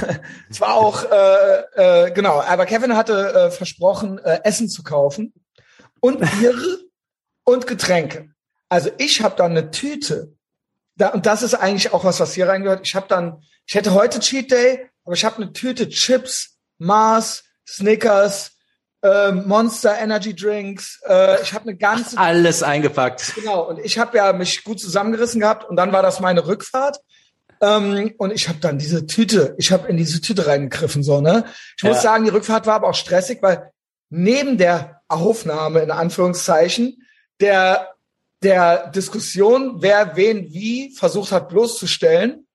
das 0.50 0.60
war 0.60 0.74
auch, 0.74 1.04
äh, 1.10 2.08
äh, 2.08 2.10
genau. 2.10 2.42
Aber 2.42 2.66
Kevin 2.66 2.94
hatte 2.94 3.32
äh, 3.32 3.50
versprochen, 3.50 4.18
äh, 4.18 4.40
Essen 4.44 4.68
zu 4.68 4.82
kaufen 4.82 5.32
und 6.00 6.20
Bier 6.20 6.54
und 7.44 7.66
Getränke. 7.66 8.28
Also 8.68 8.90
ich 8.98 9.22
habe 9.22 9.34
dann 9.36 9.52
eine 9.52 9.70
Tüte. 9.70 10.34
Da, 10.96 11.08
und 11.08 11.24
das 11.24 11.42
ist 11.42 11.54
eigentlich 11.54 11.94
auch 11.94 12.04
was, 12.04 12.20
was 12.20 12.34
hier 12.34 12.46
reingehört. 12.46 12.86
Ich 12.86 12.94
habe 12.94 13.08
dann, 13.08 13.42
ich 13.64 13.74
hätte 13.74 13.94
heute 13.94 14.20
Cheat 14.20 14.50
Day, 14.50 14.86
aber 15.06 15.14
ich 15.14 15.24
habe 15.24 15.36
eine 15.36 15.54
Tüte 15.54 15.88
Chips, 15.88 16.58
Mars, 16.76 17.44
Snickers, 17.66 18.58
äh, 19.02 19.32
Monster 19.32 19.98
Energy 19.98 20.34
Drinks. 20.34 21.00
Äh, 21.06 21.42
ich 21.42 21.52
habe 21.52 21.68
eine 21.68 21.76
ganze 21.76 22.16
alles 22.18 22.62
eingepackt. 22.62 23.34
Genau. 23.34 23.68
Und 23.68 23.78
ich 23.80 23.98
habe 23.98 24.16
ja 24.16 24.32
mich 24.32 24.64
gut 24.64 24.80
zusammengerissen 24.80 25.40
gehabt 25.40 25.68
und 25.68 25.76
dann 25.76 25.92
war 25.92 26.02
das 26.02 26.20
meine 26.20 26.46
Rückfahrt. 26.46 26.98
Ähm, 27.60 28.14
und 28.18 28.32
ich 28.32 28.48
habe 28.48 28.58
dann 28.60 28.78
diese 28.78 29.06
Tüte, 29.06 29.54
ich 29.58 29.70
habe 29.72 29.88
in 29.88 29.96
diese 29.96 30.20
Tüte 30.20 30.46
reingegriffen 30.46 31.02
so 31.02 31.20
ne. 31.20 31.44
Ich 31.76 31.84
ja. 31.84 31.90
muss 31.90 32.02
sagen, 32.02 32.24
die 32.24 32.30
Rückfahrt 32.30 32.66
war 32.66 32.74
aber 32.74 32.88
auch 32.88 32.94
stressig, 32.94 33.38
weil 33.42 33.70
neben 34.10 34.58
der 34.58 35.00
Aufnahme 35.08 35.80
in 35.80 35.90
Anführungszeichen 35.90 37.06
der 37.40 37.88
der 38.42 38.88
Diskussion, 38.88 39.76
wer 39.82 40.16
wen 40.16 40.52
wie 40.52 40.94
versucht 40.96 41.30
hat 41.32 41.48
bloßzustellen, 41.48 42.46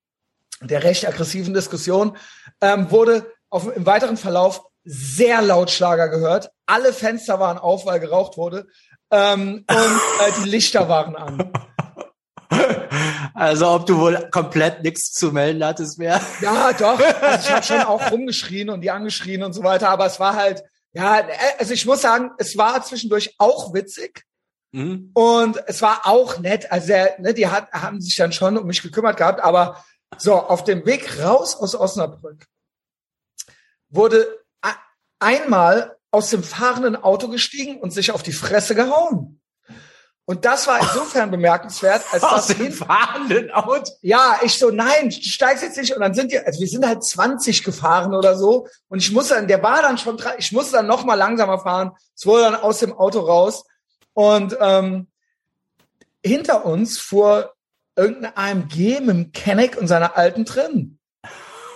der 0.62 0.84
recht 0.84 1.08
aggressiven 1.08 1.54
Diskussion, 1.54 2.18
ähm, 2.62 2.92
wurde 2.92 3.32
auf, 3.50 3.74
im 3.76 3.86
weiteren 3.86 4.18
Verlauf 4.18 4.67
sehr 4.90 5.42
laut 5.42 5.70
Schlager 5.70 6.08
gehört. 6.08 6.50
Alle 6.66 6.94
Fenster 6.94 7.40
waren 7.40 7.58
auf, 7.58 7.86
weil 7.86 8.00
geraucht 8.00 8.38
wurde. 8.38 8.68
Ähm, 9.12 9.66
und 9.70 9.78
äh, 9.78 10.32
die 10.42 10.50
Lichter 10.50 10.90
waren 10.90 11.16
an. 11.16 11.52
Also 13.34 13.68
ob 13.70 13.86
du 13.86 14.00
wohl 14.00 14.30
komplett 14.32 14.82
nichts 14.82 15.12
zu 15.12 15.32
melden 15.32 15.64
hattest 15.64 16.00
mehr. 16.00 16.20
Ja, 16.42 16.74
doch. 16.74 17.00
Also 17.00 17.48
ich 17.48 17.54
habe 17.54 17.64
schon 17.64 17.82
auch 17.82 18.12
rumgeschrien 18.12 18.72
und 18.72 18.82
die 18.82 18.90
angeschrien 18.90 19.44
und 19.44 19.54
so 19.54 19.64
weiter, 19.64 19.90
aber 19.90 20.08
es 20.08 20.20
war 20.20 20.36
halt, 20.36 20.64
ja, 20.94 21.22
also 21.60 21.74
ich 21.74 21.86
muss 21.86 22.02
sagen, 22.02 22.32
es 22.40 22.58
war 22.58 22.82
zwischendurch 22.84 23.36
auch 23.38 23.76
witzig. 23.76 24.24
Mhm. 24.72 25.12
Und 25.14 25.62
es 25.68 25.84
war 25.84 26.08
auch 26.08 26.40
nett. 26.40 26.72
Also 26.72 26.88
der, 26.88 27.20
ne, 27.20 27.36
die 27.36 27.48
hat, 27.48 27.72
haben 27.74 28.02
sich 28.02 28.16
dann 28.16 28.32
schon 28.32 28.58
um 28.58 28.66
mich 28.66 28.82
gekümmert 28.82 29.18
gehabt, 29.18 29.44
aber 29.44 29.86
so, 30.18 30.34
auf 30.34 30.64
dem 30.64 30.84
Weg 30.88 31.22
raus 31.24 31.56
aus 31.56 31.76
Osnabrück 31.76 32.46
wurde 33.90 34.26
einmal 35.20 35.96
aus 36.12 36.30
dem 36.30 36.44
fahrenden 36.44 36.96
Auto 36.96 37.28
gestiegen 37.28 37.80
und 37.80 37.92
sich 37.92 38.12
auf 38.12 38.24
die 38.24 38.32
Fresse 38.32 38.76
gehauen. 38.76 39.40
Und 40.30 40.44
das 40.44 40.68
war 40.68 40.82
insofern 40.82 41.32
bemerkenswert, 41.32 42.04
als 42.12 42.22
Aus 42.24 42.48
das 42.48 42.58
dem 42.58 42.74
fahrenden 42.74 43.50
Auto. 43.52 43.90
Ja, 44.02 44.38
ich 44.44 44.58
so, 44.60 44.72
nein, 44.72 45.10
du 45.10 45.16
steigst 45.22 45.64
jetzt 45.64 45.78
nicht. 45.78 45.96
Und 45.96 46.02
dann 46.02 46.14
sind 46.14 46.34
die, 46.34 46.40
also 46.40 46.60
wir 46.60 46.68
sind 46.68 46.86
halt 46.86 47.02
20 47.02 47.64
gefahren 47.64 48.14
oder 48.14 48.36
so. 48.36 48.68
Und 48.90 49.00
ich 49.00 49.12
musste 49.14 49.36
dann, 49.36 49.48
der 49.48 49.64
war 49.64 49.82
dann 49.82 49.98
schon, 49.98 50.22
ich 50.38 50.52
musste 50.52 50.74
dann 50.74 50.88
noch 50.88 51.06
mal 51.06 51.16
langsamer 51.16 51.60
fahren. 51.60 51.92
Es 52.14 52.26
wurde 52.26 52.44
dann 52.44 52.56
aus 52.56 52.80
dem 52.80 52.92
Auto 52.92 53.22
raus. 53.22 53.64
Und 54.14 54.58
ähm, 54.60 55.08
hinter 56.26 56.66
uns 56.66 57.00
fuhr 57.00 57.54
irgendein 57.96 58.36
AMG 58.36 59.00
mit 59.00 59.10
dem 59.10 59.32
Kenneck 59.32 59.78
und 59.78 59.88
seiner 59.88 60.18
alten 60.18 60.44
drin. 60.44 61.00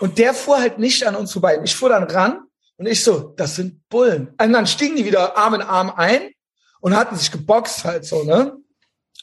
Und 0.01 0.17
der 0.17 0.33
fuhr 0.33 0.59
halt 0.59 0.77
nicht 0.77 1.07
an 1.07 1.15
uns 1.15 1.31
vorbei. 1.31 1.61
Ich 1.63 1.75
fuhr 1.75 1.89
dann 1.89 2.03
ran 2.03 2.41
und 2.77 2.87
ich 2.87 3.03
so, 3.03 3.33
das 3.37 3.55
sind 3.55 3.87
Bullen. 3.89 4.29
Und 4.39 4.53
dann 4.53 4.67
stiegen 4.67 4.95
die 4.95 5.05
wieder 5.05 5.37
Arm 5.37 5.53
in 5.53 5.61
Arm 5.61 5.91
ein 5.91 6.31
und 6.79 6.95
hatten 6.95 7.15
sich 7.15 7.31
geboxt 7.31 7.83
halt 7.83 8.05
so, 8.05 8.23
ne? 8.23 8.57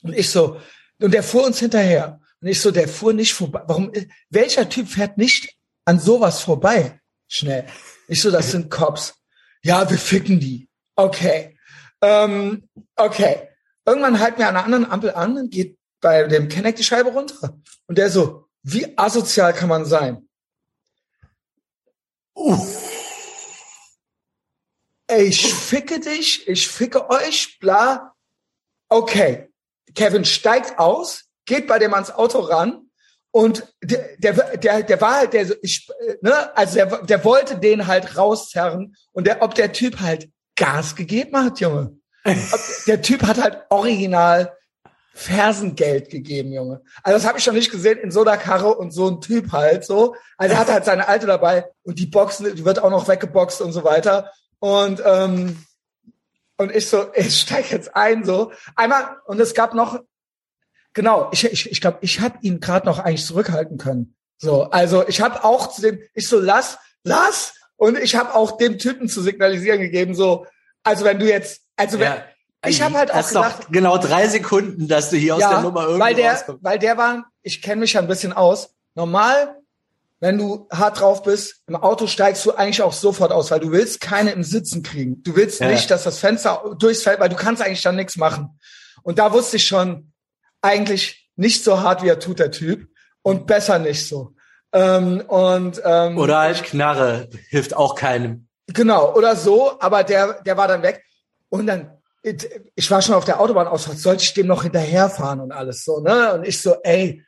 Und 0.02 0.14
ich 0.16 0.30
so, 0.30 0.60
und 1.00 1.12
der 1.12 1.22
fuhr 1.22 1.44
uns 1.44 1.58
hinterher. 1.58 2.20
Und 2.40 2.48
ich 2.48 2.60
so, 2.60 2.70
der 2.70 2.88
fuhr 2.88 3.12
nicht 3.12 3.34
vorbei. 3.34 3.62
Warum, 3.66 3.92
welcher 4.30 4.68
Typ 4.68 4.88
fährt 4.88 5.18
nicht 5.18 5.56
an 5.84 5.98
sowas 5.98 6.40
vorbei? 6.42 7.00
Schnell. 7.26 7.66
Ich 8.06 8.22
so, 8.22 8.30
das 8.30 8.52
sind 8.52 8.70
Cops. 8.70 9.14
Ja, 9.62 9.88
wir 9.90 9.98
ficken 9.98 10.38
die. 10.38 10.68
Okay. 10.94 11.58
Ähm, 12.00 12.68
okay. 12.96 13.48
Irgendwann 13.84 14.20
halten 14.20 14.38
wir 14.38 14.48
an 14.48 14.56
einer 14.56 14.64
anderen 14.64 14.90
Ampel 14.90 15.14
an 15.14 15.36
und 15.36 15.50
geht 15.50 15.78
bei 16.00 16.24
dem 16.24 16.48
Kenneck 16.48 16.76
die 16.76 16.84
Scheibe 16.84 17.10
runter. 17.10 17.58
Und 17.86 17.98
der 17.98 18.10
so, 18.10 18.46
wie 18.62 18.96
asozial 18.96 19.52
kann 19.52 19.68
man 19.68 19.84
sein? 19.84 20.28
Uh. 22.36 22.87
Ich 25.10 25.54
ficke 25.54 26.00
dich, 26.00 26.46
ich 26.48 26.68
ficke 26.68 27.08
euch, 27.10 27.58
bla. 27.60 28.12
Okay. 28.88 29.48
Kevin 29.94 30.24
steigt 30.24 30.78
aus, 30.78 31.24
geht 31.46 31.66
bei 31.66 31.78
dem 31.78 31.94
ans 31.94 32.10
Auto 32.10 32.40
ran 32.40 32.88
und 33.30 33.66
der, 33.82 34.16
der, 34.18 34.56
der, 34.56 34.82
der 34.82 35.00
war 35.00 35.16
halt, 35.16 35.32
der, 35.32 35.46
ich, 35.62 35.88
ne, 36.20 36.56
also 36.56 36.74
der, 36.74 36.86
der 37.02 37.24
wollte 37.24 37.58
den 37.58 37.86
halt 37.86 38.16
rauszerren 38.16 38.96
und 39.12 39.26
der, 39.26 39.42
ob 39.42 39.54
der 39.54 39.72
Typ 39.72 40.00
halt 40.00 40.30
Gas 40.56 40.96
gegeben 40.96 41.36
hat, 41.36 41.60
Junge. 41.60 41.98
der 42.86 43.02
Typ 43.02 43.22
hat 43.22 43.40
halt 43.40 43.62
original 43.70 44.52
Fersengeld 45.14 46.10
gegeben, 46.10 46.52
Junge. 46.52 46.82
Also 47.02 47.18
das 47.18 47.26
habe 47.26 47.38
ich 47.38 47.44
schon 47.44 47.54
nicht 47.54 47.70
gesehen 47.70 47.98
in 47.98 48.10
so 48.10 48.22
einer 48.22 48.36
Karre 48.36 48.76
und 48.76 48.92
so 48.92 49.08
ein 49.08 49.20
Typ 49.20 49.52
halt 49.52 49.84
so. 49.84 50.14
Also 50.36 50.54
er 50.54 50.60
hat 50.60 50.68
halt 50.68 50.84
seine 50.84 51.08
Alte 51.08 51.26
dabei 51.26 51.66
und 51.82 51.98
die 51.98 52.06
Boxen, 52.06 52.54
die 52.54 52.64
wird 52.64 52.82
auch 52.82 52.90
noch 52.90 53.08
weggeboxt 53.08 53.60
und 53.60 53.72
so 53.72 53.84
weiter. 53.84 54.30
Und 54.60 55.02
ähm, 55.04 55.64
und 56.56 56.74
ich 56.74 56.88
so, 56.88 57.12
ich 57.14 57.40
steig 57.40 57.70
jetzt 57.70 57.94
ein 57.94 58.24
so. 58.24 58.52
Einmal 58.74 59.16
und 59.26 59.40
es 59.40 59.54
gab 59.54 59.74
noch 59.74 60.00
genau, 60.92 61.28
ich 61.32 61.44
ich 61.44 61.70
ich 61.70 61.80
glaube, 61.80 61.98
ich 62.00 62.20
habe 62.20 62.38
ihn 62.42 62.60
gerade 62.60 62.86
noch 62.86 62.98
eigentlich 62.98 63.24
zurückhalten 63.24 63.78
können. 63.78 64.16
So, 64.38 64.64
also 64.64 65.06
ich 65.06 65.20
habe 65.20 65.44
auch 65.44 65.68
zu 65.68 65.82
dem 65.82 66.00
ich 66.14 66.28
so 66.28 66.40
lass, 66.40 66.78
lass 67.04 67.54
und 67.76 67.96
ich 67.98 68.16
habe 68.16 68.34
auch 68.34 68.56
dem 68.56 68.78
Typen 68.78 69.08
zu 69.08 69.22
signalisieren 69.22 69.80
gegeben 69.80 70.14
so, 70.14 70.46
also 70.82 71.04
wenn 71.04 71.18
du 71.18 71.28
jetzt 71.28 71.62
also 71.76 72.00
wenn, 72.00 72.12
ich 72.66 72.82
habe 72.82 72.98
halt 72.98 73.12
auch 73.12 73.16
Hast 73.16 73.28
gedacht, 73.28 73.64
doch 73.64 73.70
genau 73.70 73.98
drei 73.98 74.26
Sekunden, 74.26 74.88
dass 74.88 75.10
du 75.10 75.16
hier 75.16 75.36
aus 75.36 75.40
der 75.40 75.60
Nummer 75.60 75.82
irgendwie 75.82 76.00
weil 76.00 76.14
der, 76.14 76.32
rauskommst. 76.32 76.64
Weil 76.64 76.78
der 76.78 76.96
war, 76.96 77.24
ich 77.42 77.62
kenne 77.62 77.82
mich 77.82 77.92
ja 77.92 78.00
ein 78.00 78.08
bisschen 78.08 78.32
aus. 78.32 78.74
Normal, 78.94 79.57
wenn 80.20 80.38
du 80.38 80.66
hart 80.70 81.00
drauf 81.00 81.22
bist, 81.22 81.62
im 81.66 81.76
Auto 81.76 82.06
steigst 82.06 82.44
du 82.44 82.52
eigentlich 82.52 82.82
auch 82.82 82.92
sofort 82.92 83.30
aus, 83.30 83.50
weil 83.50 83.60
du 83.60 83.70
willst 83.70 84.00
keine 84.00 84.32
im 84.32 84.42
Sitzen 84.42 84.82
kriegen. 84.82 85.22
Du 85.22 85.36
willst 85.36 85.60
ja. 85.60 85.68
nicht, 85.68 85.90
dass 85.90 86.04
das 86.04 86.18
Fenster 86.18 86.74
durchs 86.78 87.02
Feld, 87.02 87.20
weil 87.20 87.28
du 87.28 87.36
kannst 87.36 87.62
eigentlich 87.62 87.82
dann 87.82 87.96
nichts 87.96 88.16
machen. 88.16 88.58
Und 89.02 89.18
da 89.18 89.32
wusste 89.32 89.56
ich 89.56 89.66
schon, 89.66 90.12
eigentlich 90.60 91.30
nicht 91.36 91.62
so 91.62 91.80
hart, 91.80 92.02
wie 92.02 92.08
er 92.08 92.18
tut, 92.18 92.40
der 92.40 92.50
Typ. 92.50 92.88
Und 93.22 93.46
besser 93.46 93.78
nicht 93.78 94.08
so. 94.08 94.34
Ähm, 94.72 95.20
und, 95.28 95.80
ähm, 95.84 96.18
oder 96.18 96.38
halt 96.38 96.64
Knarre, 96.64 97.28
hilft 97.48 97.76
auch 97.76 97.94
keinem. 97.94 98.48
Genau, 98.66 99.14
oder 99.14 99.36
so, 99.36 99.78
aber 99.80 100.02
der, 100.04 100.42
der 100.42 100.56
war 100.56 100.68
dann 100.68 100.82
weg. 100.82 101.04
Und 101.48 101.66
dann 101.66 101.98
ich 102.74 102.90
war 102.90 103.00
schon 103.00 103.14
auf 103.14 103.24
der 103.24 103.40
Autobahn 103.40 103.68
aus, 103.68 103.84
sollte 103.84 104.22
ich 104.22 104.34
dem 104.34 104.46
noch 104.46 104.64
hinterherfahren 104.64 105.40
und 105.40 105.52
alles 105.52 105.84
so, 105.84 106.00
ne? 106.00 106.34
Und 106.34 106.46
ich 106.46 106.60
so, 106.60 106.76
ey, 106.82 107.24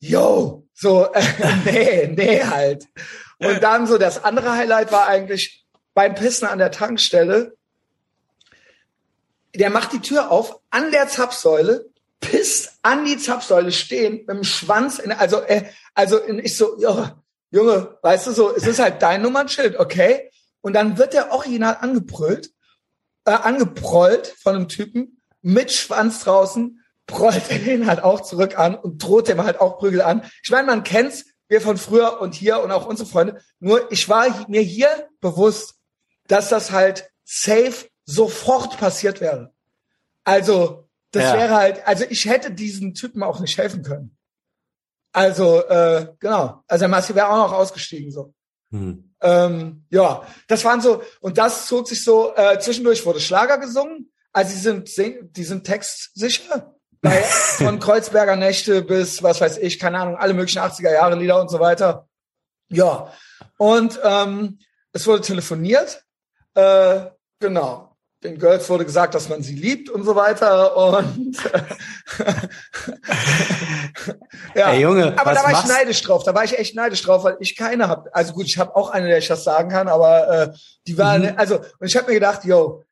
yo, 0.00 0.66
so, 0.74 1.12
äh, 1.12 1.22
nee, 1.64 2.06
nee 2.08 2.44
halt. 2.44 2.86
Und 3.38 3.62
dann 3.62 3.86
so, 3.86 3.98
das 3.98 4.24
andere 4.24 4.52
Highlight 4.52 4.92
war 4.92 5.06
eigentlich 5.06 5.64
beim 5.94 6.14
Pissen 6.14 6.48
an 6.48 6.58
der 6.58 6.70
Tankstelle. 6.70 7.56
Der 9.54 9.70
macht 9.70 9.92
die 9.92 10.00
Tür 10.00 10.30
auf, 10.30 10.60
an 10.70 10.90
der 10.90 11.08
Zapfsäule, 11.08 11.90
pisst 12.20 12.78
an 12.82 13.04
die 13.04 13.18
Zapfsäule 13.18 13.72
stehen, 13.72 14.18
mit 14.18 14.28
dem 14.28 14.44
Schwanz 14.44 14.98
in, 14.98 15.12
also, 15.12 15.40
äh, 15.42 15.64
also 15.94 16.18
in, 16.18 16.38
ich 16.38 16.56
so, 16.56 16.78
ja, 16.80 17.22
Junge, 17.50 17.98
weißt 18.02 18.28
du 18.28 18.32
so, 18.32 18.54
es 18.54 18.66
ist 18.66 18.78
halt 18.78 19.02
dein 19.02 19.22
Nummernschild, 19.22 19.78
okay? 19.78 20.30
Und 20.60 20.74
dann 20.74 20.98
wird 20.98 21.14
der 21.14 21.32
original 21.32 21.78
angebrüllt 21.80 22.50
äh, 23.24 23.32
angeprollt 23.32 24.34
von 24.42 24.56
einem 24.56 24.68
Typen 24.68 25.20
mit 25.42 25.72
Schwanz 25.72 26.24
draußen, 26.24 26.79
prollt 27.10 27.50
er 27.50 27.58
den 27.58 27.86
halt 27.86 28.02
auch 28.02 28.20
zurück 28.20 28.58
an 28.58 28.74
und 28.74 29.02
droht 29.02 29.28
dem 29.28 29.42
halt 29.42 29.60
auch 29.60 29.78
Prügel 29.78 30.02
an. 30.02 30.22
Ich 30.42 30.50
meine, 30.50 30.66
man 30.66 30.82
kennt's, 30.82 31.26
wir 31.48 31.60
von 31.60 31.76
früher 31.76 32.20
und 32.20 32.34
hier 32.34 32.62
und 32.62 32.70
auch 32.70 32.86
unsere 32.86 33.08
Freunde. 33.08 33.40
Nur 33.58 33.90
ich 33.90 34.08
war 34.08 34.48
mir 34.48 34.62
hier 34.62 35.08
bewusst, 35.20 35.74
dass 36.28 36.48
das 36.48 36.70
halt 36.70 37.10
safe 37.24 37.88
sofort 38.04 38.78
passiert 38.78 39.20
wäre. 39.20 39.52
Also, 40.24 40.88
das 41.10 41.24
ja. 41.24 41.34
wäre 41.34 41.54
halt, 41.54 41.86
also 41.86 42.04
ich 42.08 42.24
hätte 42.26 42.52
diesen 42.52 42.94
Typen 42.94 43.22
auch 43.22 43.40
nicht 43.40 43.58
helfen 43.58 43.82
können. 43.82 44.16
Also, 45.12 45.64
äh, 45.66 46.14
genau. 46.20 46.62
Also 46.68 46.82
der 46.82 46.88
Massi 46.88 47.14
wäre 47.14 47.28
auch 47.28 47.48
noch 47.48 47.52
ausgestiegen 47.52 48.12
so. 48.12 48.32
Hm. 48.70 49.12
Ähm, 49.20 49.84
ja, 49.90 50.24
das 50.46 50.64
waren 50.64 50.80
so, 50.80 51.02
und 51.20 51.36
das 51.36 51.66
zog 51.66 51.88
sich 51.88 52.04
so, 52.04 52.34
äh, 52.36 52.58
zwischendurch 52.60 53.04
wurde 53.04 53.20
Schlager 53.20 53.58
gesungen, 53.58 54.12
also 54.32 54.52
die 54.52 54.86
sind, 54.86 55.36
die 55.36 55.44
sind 55.44 55.64
textsicher. 55.64 56.76
Bei, 57.02 57.22
von 57.22 57.80
Kreuzberger 57.80 58.36
Nächte 58.36 58.82
bis, 58.82 59.22
was 59.22 59.40
weiß 59.40 59.58
ich, 59.58 59.78
keine 59.78 59.98
Ahnung, 59.98 60.16
alle 60.16 60.34
möglichen 60.34 60.60
80er 60.60 60.92
Jahre 60.92 61.16
Lieder 61.16 61.40
und 61.40 61.50
so 61.50 61.60
weiter. 61.60 62.06
Ja. 62.68 63.12
Und 63.56 63.98
ähm, 64.04 64.58
es 64.92 65.06
wurde 65.06 65.22
telefoniert. 65.22 66.04
Äh, 66.54 67.00
genau. 67.40 67.86
Den 68.22 68.38
Girls 68.38 68.68
wurde 68.68 68.84
gesagt, 68.84 69.14
dass 69.14 69.30
man 69.30 69.42
sie 69.42 69.54
liebt 69.54 69.88
und 69.88 70.04
so 70.04 70.14
weiter. 70.14 70.76
Und 70.76 71.36
ja, 74.54 74.70
Ey, 74.72 74.80
Junge, 74.82 75.14
aber 75.18 75.32
da 75.32 75.42
war 75.42 75.52
machst? 75.52 75.64
ich 75.64 75.70
neidisch 75.70 76.02
drauf. 76.02 76.22
Da 76.24 76.34
war 76.34 76.44
ich 76.44 76.58
echt 76.58 76.74
neidisch 76.74 77.02
drauf, 77.02 77.24
weil 77.24 77.36
ich 77.40 77.56
keine 77.56 77.88
habe. 77.88 78.14
Also 78.14 78.34
gut, 78.34 78.44
ich 78.46 78.58
habe 78.58 78.76
auch 78.76 78.90
eine, 78.90 79.08
der 79.08 79.18
ich 79.18 79.28
das 79.28 79.44
sagen 79.44 79.70
kann, 79.70 79.88
aber 79.88 80.28
äh, 80.28 80.52
die 80.86 80.98
waren, 80.98 81.22
Mhm. 81.22 81.34
also 81.36 81.56
und 81.78 81.86
ich 81.86 81.96
habe 81.96 82.08
mir 82.08 82.14
gedacht, 82.14 82.44
yo, 82.44 82.82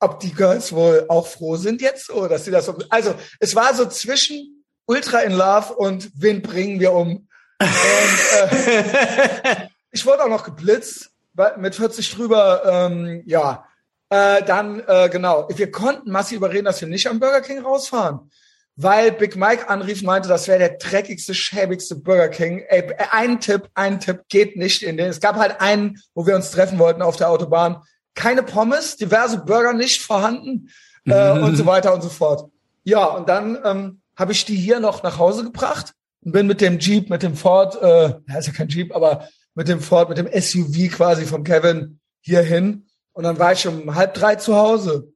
ob 0.00 0.20
die 0.20 0.32
Girls 0.32 0.72
wohl 0.72 1.06
auch 1.08 1.26
froh 1.26 1.56
sind 1.56 1.80
jetzt 1.80 2.06
so, 2.06 2.26
dass 2.28 2.44
sie 2.44 2.50
das 2.50 2.66
so. 2.66 2.76
Also 2.88 3.14
es 3.40 3.54
war 3.54 3.74
so 3.74 3.86
zwischen 3.86 4.64
Ultra 4.86 5.20
in 5.20 5.32
Love 5.32 5.74
und 5.74 6.10
wen 6.14 6.42
bringen 6.42 6.80
wir 6.80 6.92
um. 6.92 7.28
Und, 7.60 8.50
äh, 8.50 9.68
ich 9.90 10.06
wurde 10.06 10.24
auch 10.24 10.28
noch 10.28 10.44
geblitzt 10.44 11.10
mit 11.56 11.74
40 11.74 12.14
drüber. 12.14 12.62
Ähm, 12.64 13.22
ja, 13.26 13.66
äh, 14.10 14.42
dann 14.44 14.82
äh, 14.86 15.08
genau. 15.10 15.48
Wir 15.50 15.70
konnten 15.70 16.10
Massi 16.10 16.36
überreden, 16.36 16.64
dass 16.64 16.80
wir 16.80 16.88
nicht 16.88 17.06
am 17.08 17.20
Burger 17.20 17.40
King 17.40 17.60
rausfahren, 17.60 18.30
weil 18.76 19.12
Big 19.12 19.36
Mike 19.36 19.68
anrief, 19.68 20.02
meinte, 20.02 20.28
das 20.28 20.48
wäre 20.48 20.58
der 20.58 20.76
dreckigste, 20.78 21.34
schäbigste 21.34 21.96
Burger 21.96 22.28
King. 22.28 22.64
Ey, 22.68 22.94
ein 23.10 23.40
Tipp, 23.40 23.68
ein 23.74 24.00
Tipp 24.00 24.22
geht 24.28 24.56
nicht 24.56 24.82
in 24.82 24.96
den. 24.96 25.08
Es 25.08 25.20
gab 25.20 25.36
halt 25.36 25.60
einen, 25.60 26.00
wo 26.14 26.26
wir 26.26 26.36
uns 26.36 26.50
treffen 26.50 26.78
wollten 26.78 27.02
auf 27.02 27.16
der 27.16 27.28
Autobahn. 27.28 27.82
Keine 28.18 28.42
Pommes, 28.42 28.96
diverse 28.96 29.38
Burger 29.38 29.72
nicht 29.72 30.02
vorhanden 30.02 30.70
äh, 31.06 31.38
und 31.38 31.54
so 31.56 31.66
weiter 31.66 31.94
und 31.94 32.02
so 32.02 32.08
fort. 32.08 32.50
Ja, 32.82 33.04
und 33.04 33.28
dann 33.28 33.56
ähm, 33.64 34.00
habe 34.16 34.32
ich 34.32 34.44
die 34.44 34.56
hier 34.56 34.80
noch 34.80 35.04
nach 35.04 35.18
Hause 35.18 35.44
gebracht 35.44 35.94
und 36.24 36.32
bin 36.32 36.48
mit 36.48 36.60
dem 36.60 36.80
Jeep, 36.80 37.10
mit 37.10 37.22
dem 37.22 37.36
Ford, 37.36 37.80
äh, 37.80 38.14
ja, 38.26 38.38
ist 38.38 38.48
ja 38.48 38.52
kein 38.52 38.68
Jeep, 38.68 38.92
aber 38.92 39.28
mit 39.54 39.68
dem 39.68 39.80
Ford, 39.80 40.08
mit 40.08 40.18
dem 40.18 40.26
SUV 40.26 40.90
quasi 40.90 41.26
vom 41.26 41.44
Kevin 41.44 42.00
hier 42.20 42.42
hin. 42.42 42.86
Und 43.12 43.22
dann 43.22 43.38
war 43.38 43.52
ich 43.52 43.64
um 43.68 43.94
halb 43.94 44.14
drei 44.14 44.34
zu 44.34 44.56
Hause. 44.56 45.12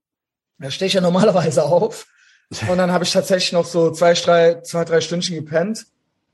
Da 0.61 0.71
stehe 0.71 0.87
ich 0.87 0.95
ja 0.95 1.01
normalerweise 1.01 1.65
auf. 1.65 2.07
Und 2.69 2.79
dann 2.79 2.93
habe 2.93 3.03
ich 3.03 3.12
tatsächlich 3.12 3.53
noch 3.53 3.67
so 3.67 3.91
zwei, 3.91 4.12
drei, 4.15 4.61
zwei, 4.61 4.85
drei 4.85 5.01
Stündchen 5.01 5.35
gepennt. 5.35 5.87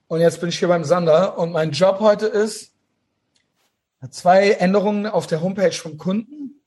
Und 0.06 0.20
jetzt 0.20 0.40
bin 0.40 0.50
ich 0.50 0.58
hier 0.58 0.68
beim 0.68 0.84
Sander. 0.84 1.38
Und 1.38 1.52
mein 1.52 1.70
Job 1.70 2.00
heute 2.00 2.26
ist 2.26 2.72
zwei 4.10 4.50
Änderungen 4.50 5.06
auf 5.06 5.26
der 5.26 5.40
Homepage 5.40 5.72
vom 5.72 5.96
Kunden, 5.96 6.57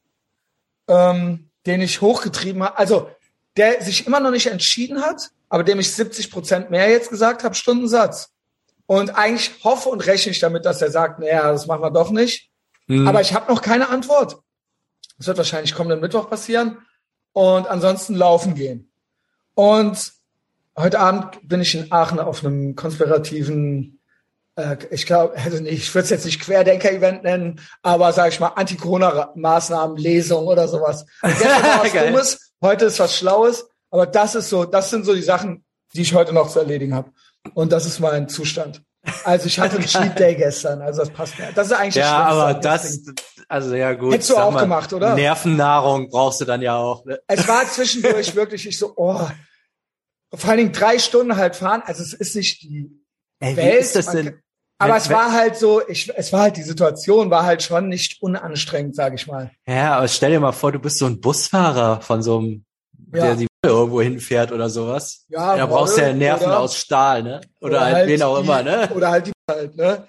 ähm, 0.87 1.49
den 1.65 1.81
ich 1.81 2.01
hochgetrieben 2.01 2.63
habe. 2.63 2.77
Also 2.77 3.09
der 3.57 3.81
sich 3.81 4.07
immer 4.07 4.19
noch 4.19 4.31
nicht 4.31 4.47
entschieden 4.47 5.01
hat, 5.01 5.29
aber 5.49 5.63
dem 5.63 5.79
ich 5.79 5.91
70 5.91 6.31
Prozent 6.31 6.71
mehr 6.71 6.89
jetzt 6.89 7.09
gesagt 7.09 7.43
habe, 7.43 7.55
Stundensatz. 7.55 8.31
Und 8.85 9.11
eigentlich 9.11 9.63
hoffe 9.63 9.89
und 9.89 10.05
rechne 10.05 10.31
ich 10.31 10.39
damit, 10.39 10.65
dass 10.65 10.81
er 10.81 10.91
sagt, 10.91 11.19
naja, 11.19 11.51
das 11.51 11.67
machen 11.67 11.81
wir 11.81 11.91
doch 11.91 12.11
nicht. 12.11 12.49
Hm. 12.87 13.07
Aber 13.07 13.21
ich 13.21 13.33
habe 13.33 13.51
noch 13.51 13.61
keine 13.61 13.89
Antwort. 13.89 14.37
Das 15.17 15.27
wird 15.27 15.37
wahrscheinlich 15.37 15.75
kommenden 15.75 16.01
Mittwoch 16.01 16.29
passieren. 16.29 16.79
Und 17.33 17.67
ansonsten 17.67 18.15
laufen 18.15 18.55
gehen. 18.55 18.91
Und 19.53 20.11
heute 20.77 20.99
Abend 20.99 21.47
bin 21.47 21.61
ich 21.61 21.75
in 21.75 21.91
Aachen 21.91 22.19
auf 22.19 22.43
einem 22.43 22.75
konspirativen, 22.75 24.00
ich 24.89 25.05
glaube, 25.05 25.35
also 25.37 25.63
ich 25.63 25.93
würde 25.95 26.03
es 26.03 26.09
jetzt 26.09 26.25
nicht 26.25 26.41
Querdenker-Event 26.41 27.23
nennen, 27.23 27.61
aber 27.81 28.11
sage 28.11 28.29
ich 28.29 28.39
mal 28.39 28.49
Anti-Corona-Maßnahmen, 28.49 29.97
Lesung 29.97 30.45
oder 30.45 30.67
sowas. 30.67 31.05
Gestern 31.21 31.49
war 31.63 31.83
was. 31.83 31.91
Dummes, 31.93 32.51
heute 32.61 32.85
ist 32.85 32.99
was 32.99 33.17
Schlaues, 33.17 33.69
aber 33.89 34.05
das 34.05 34.35
ist 34.35 34.49
so, 34.49 34.65
das 34.65 34.89
sind 34.89 35.05
so 35.05 35.15
die 35.15 35.21
Sachen, 35.21 35.63
die 35.93 36.01
ich 36.01 36.13
heute 36.13 36.33
noch 36.33 36.49
zu 36.49 36.59
erledigen 36.59 36.93
habe. 36.93 37.11
Und 37.53 37.71
das 37.71 37.85
ist 37.85 37.99
mein 37.99 38.27
Zustand. 38.27 38.83
Also 39.23 39.47
ich 39.47 39.59
hatte 39.59 39.75
einen 39.77 39.85
Cheat 39.85 40.19
Day 40.19 40.35
gestern, 40.35 40.81
also 40.81 40.99
das 41.01 41.09
passt 41.09 41.39
mir. 41.39 41.49
Das 41.55 41.67
ist 41.67 41.73
eigentlich 41.73 41.95
ja, 41.95 42.23
aber 42.25 42.53
das, 42.53 42.99
also 43.47 43.73
ja 43.75 43.93
gut. 43.93 44.13
Hättest 44.13 44.29
du 44.31 44.37
auch 44.37 44.51
mal, 44.51 44.61
gemacht, 44.61 44.93
oder? 44.93 45.15
Nervennahrung 45.15 46.09
brauchst 46.09 46.41
du 46.41 46.45
dann 46.45 46.61
ja 46.61 46.75
auch. 46.75 47.05
Ne? 47.05 47.19
Es 47.27 47.47
war 47.47 47.65
zwischendurch 47.65 48.35
wirklich, 48.35 48.67
ich 48.67 48.77
so, 48.77 48.93
oh, 48.95 49.27
vor 50.33 50.49
allen 50.49 50.57
Dingen 50.59 50.71
drei 50.71 50.99
Stunden 50.99 51.35
halt 51.35 51.55
fahren, 51.55 51.81
also 51.85 52.03
es 52.03 52.13
ist 52.13 52.35
nicht 52.35 52.61
die 52.61 53.00
Ey, 53.41 53.53
wie 53.53 53.57
Welt. 53.57 53.81
ist 53.81 53.95
das 53.97 54.05
denn? 54.07 54.39
Aber 54.79 54.95
es 54.97 55.09
war 55.11 55.31
halt 55.33 55.57
so, 55.57 55.87
ich, 55.87 56.11
es 56.15 56.31
war 56.33 56.41
halt 56.41 56.57
die 56.57 56.63
Situation, 56.63 57.29
war 57.29 57.45
halt 57.45 57.61
schon 57.61 57.87
nicht 57.87 58.21
unanstrengend, 58.21 58.95
sage 58.95 59.15
ich 59.15 59.27
mal. 59.27 59.51
Ja, 59.67 59.97
aber 59.97 60.07
stell 60.07 60.31
dir 60.31 60.39
mal 60.39 60.53
vor, 60.53 60.71
du 60.71 60.79
bist 60.79 60.97
so 60.97 61.05
ein 61.05 61.19
Busfahrer 61.21 62.01
von 62.01 62.23
so 62.23 62.39
einem, 62.39 62.65
Ja. 63.13 63.25
der 63.25 63.35
die 63.35 63.47
irgendwo 63.63 64.01
hinfährt 64.01 64.51
oder 64.51 64.69
sowas. 64.69 65.25
Ja, 65.29 65.55
da 65.55 65.67
brauchst 65.67 65.97
du 65.97 66.01
ja 66.01 66.13
Nerven 66.13 66.47
oder- 66.47 66.59
aus 66.61 66.75
Stahl, 66.75 67.21
ne? 67.21 67.41
Oder, 67.59 67.81
halt, 67.81 68.07
wen 68.07 68.23
auch 68.23 68.37
die, 68.39 68.43
immer, 68.43 68.63
ne? 68.63 68.89
Oder 68.95 69.11
halt 69.11 69.27
die 69.27 69.31
halt, 69.47 69.75
ne? 69.75 70.07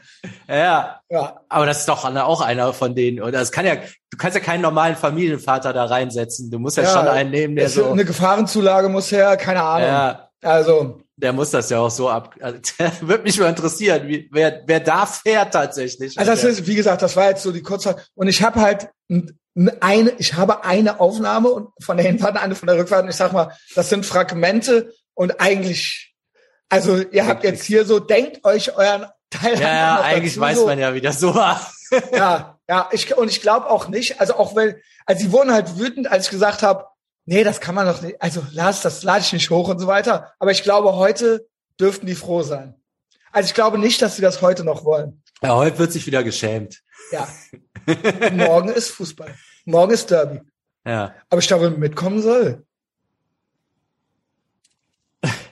Ja, 0.49 1.01
Ja. 1.11 1.41
aber 1.51 1.67
das 1.67 1.81
ist 1.81 1.89
doch 1.91 2.03
auch 2.05 2.41
einer 2.41 2.73
von 2.73 2.95
denen. 2.95 3.21
Oder 3.23 3.43
es 3.43 3.53
kann 3.53 3.67
ja, 3.67 3.75
du 3.75 4.17
kannst 4.17 4.37
ja 4.39 4.43
keinen 4.43 4.63
normalen 4.63 4.97
Familienvater 4.97 5.75
da 5.75 5.85
reinsetzen. 5.85 6.51
Du 6.51 6.59
musst 6.59 6.79
ja, 6.79 6.85
Ja, 6.85 6.93
schon 6.95 7.09
einen 7.09 7.31
nehmen, 7.31 7.57
der 7.57 7.69
so, 7.69 7.91
Eine 7.91 8.07
Gefahrenzulage 8.07 8.89
muss 8.89 9.13
her, 9.13 9.37
keine 9.37 9.63
Ahnung. 9.63 9.89
ja, 9.89 10.29
Also, 10.43 11.01
der 11.17 11.33
muss 11.33 11.51
das 11.51 11.71
ja 11.71 11.79
auch 11.79 11.91
so 11.91 12.09
ab. 12.09 12.35
Also, 12.41 12.59
Würde 13.01 13.23
mich 13.23 13.39
mal 13.39 13.49
interessieren, 13.49 14.09
wie, 14.09 14.29
wer, 14.33 14.63
wer 14.67 14.81
da 14.81 15.07
fährt 15.07 15.53
tatsächlich. 15.53 16.19
also 16.19 16.31
das 16.31 16.45
ist, 16.45 16.67
wie 16.67 16.75
gesagt, 16.75 17.01
das 17.01 17.17
war 17.17 17.31
jetzt 17.31 17.43
so 17.43 17.53
die 17.53 17.63
Kurzzeit. 17.63 18.09
Und 18.15 18.29
ich 18.29 18.43
habe 18.43 18.61
halt 18.61 18.89
eine, 19.09 20.11
ich 20.19 20.35
habe 20.35 20.65
eine 20.65 21.01
Aufnahme 21.01 21.51
und 21.51 21.69
von 21.81 21.97
der 21.97 22.07
Hinfahrt, 22.07 22.37
eine 22.37 22.55
von 22.55 22.67
der 22.67 22.77
Rückfahrt. 22.77 23.05
Und 23.05 23.11
ich 23.11 23.17
sag 23.17 23.33
mal, 23.33 23.57
das 23.75 23.89
sind 23.89 24.05
Fragmente 24.05 24.93
und 25.15 25.41
eigentlich, 25.41 26.15
also 26.69 26.97
ihr 26.97 27.27
habt 27.27 27.45
jetzt 27.45 27.65
hier 27.65 27.85
so, 27.85 28.01
denkt 28.01 28.45
euch 28.45 28.77
euren 28.77 29.07
Teil 29.31 29.61
ja, 29.61 29.69
ja, 29.69 30.01
eigentlich 30.01 30.39
weiß 30.39 30.59
so. 30.59 30.67
man 30.67 30.79
ja, 30.79 30.95
wie 30.95 31.01
das 31.01 31.21
so 31.21 31.35
war. 31.35 31.73
Ja, 32.13 32.59
ja, 32.69 32.89
ich, 32.93 33.17
und 33.17 33.29
ich 33.29 33.43
glaube 33.43 33.69
auch 33.69 33.89
nicht, 33.89 34.21
also 34.21 34.37
auch 34.37 34.57
wenn, 34.57 34.77
also 35.07 35.25
sie 35.25 35.33
wurden 35.33 35.53
halt 35.53 35.79
wütend, 35.79 36.11
als 36.11 36.25
ich 36.25 36.31
gesagt 36.31 36.63
habe, 36.63 36.87
nee, 37.25 37.45
das 37.45 37.61
kann 37.61 37.75
man 37.75 37.87
doch 37.87 38.03
nicht, 38.03 38.21
also 38.21 38.45
lass, 38.53 38.83
das 38.83 39.03
lade 39.03 39.21
ich 39.21 39.33
nicht 39.33 39.51
hoch 39.51 39.69
und 39.69 39.79
so 39.79 39.87
weiter. 39.87 40.33
Aber 40.39 40.51
ich 40.51 40.63
glaube, 40.63 40.95
heute 40.97 41.47
dürften 41.81 42.07
die 42.07 42.15
froh 42.15 42.43
sein. 42.43 42.75
Also 43.31 43.47
ich 43.49 43.55
glaube 43.55 43.79
nicht, 43.79 44.03
dass 44.03 44.17
sie 44.17 44.23
das 44.23 44.43
heute 44.43 44.65
noch 44.65 44.85
wollen. 44.85 45.23
Ja, 45.43 45.55
heute 45.57 45.79
wird 45.79 45.93
sich 45.93 46.07
wieder 46.07 46.23
geschämt. 46.23 46.83
Ja. 47.11 47.27
Morgen 48.33 48.69
ist 48.69 48.91
Fußball. 48.91 49.35
Morgen 49.65 49.93
ist 49.93 50.11
Derby. 50.11 50.41
Ja, 50.87 51.15
Aber 51.31 51.41
ich 51.41 51.47
glaube, 51.47 51.71
mitkommen 51.71 52.21
soll. 52.21 52.65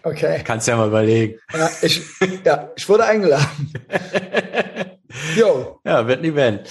Okay. 0.02 0.42
kannst 0.44 0.66
ja 0.66 0.76
mal 0.76 0.88
überlegen. 0.88 1.38
Ja, 1.52 1.70
ich, 1.82 2.02
ja, 2.44 2.70
ich 2.74 2.88
wurde 2.88 3.04
eingeladen. 3.04 3.72
Jo, 5.36 5.80
Ja, 5.84 6.06
wird 6.06 6.20
ein 6.20 6.24
Event. 6.24 6.70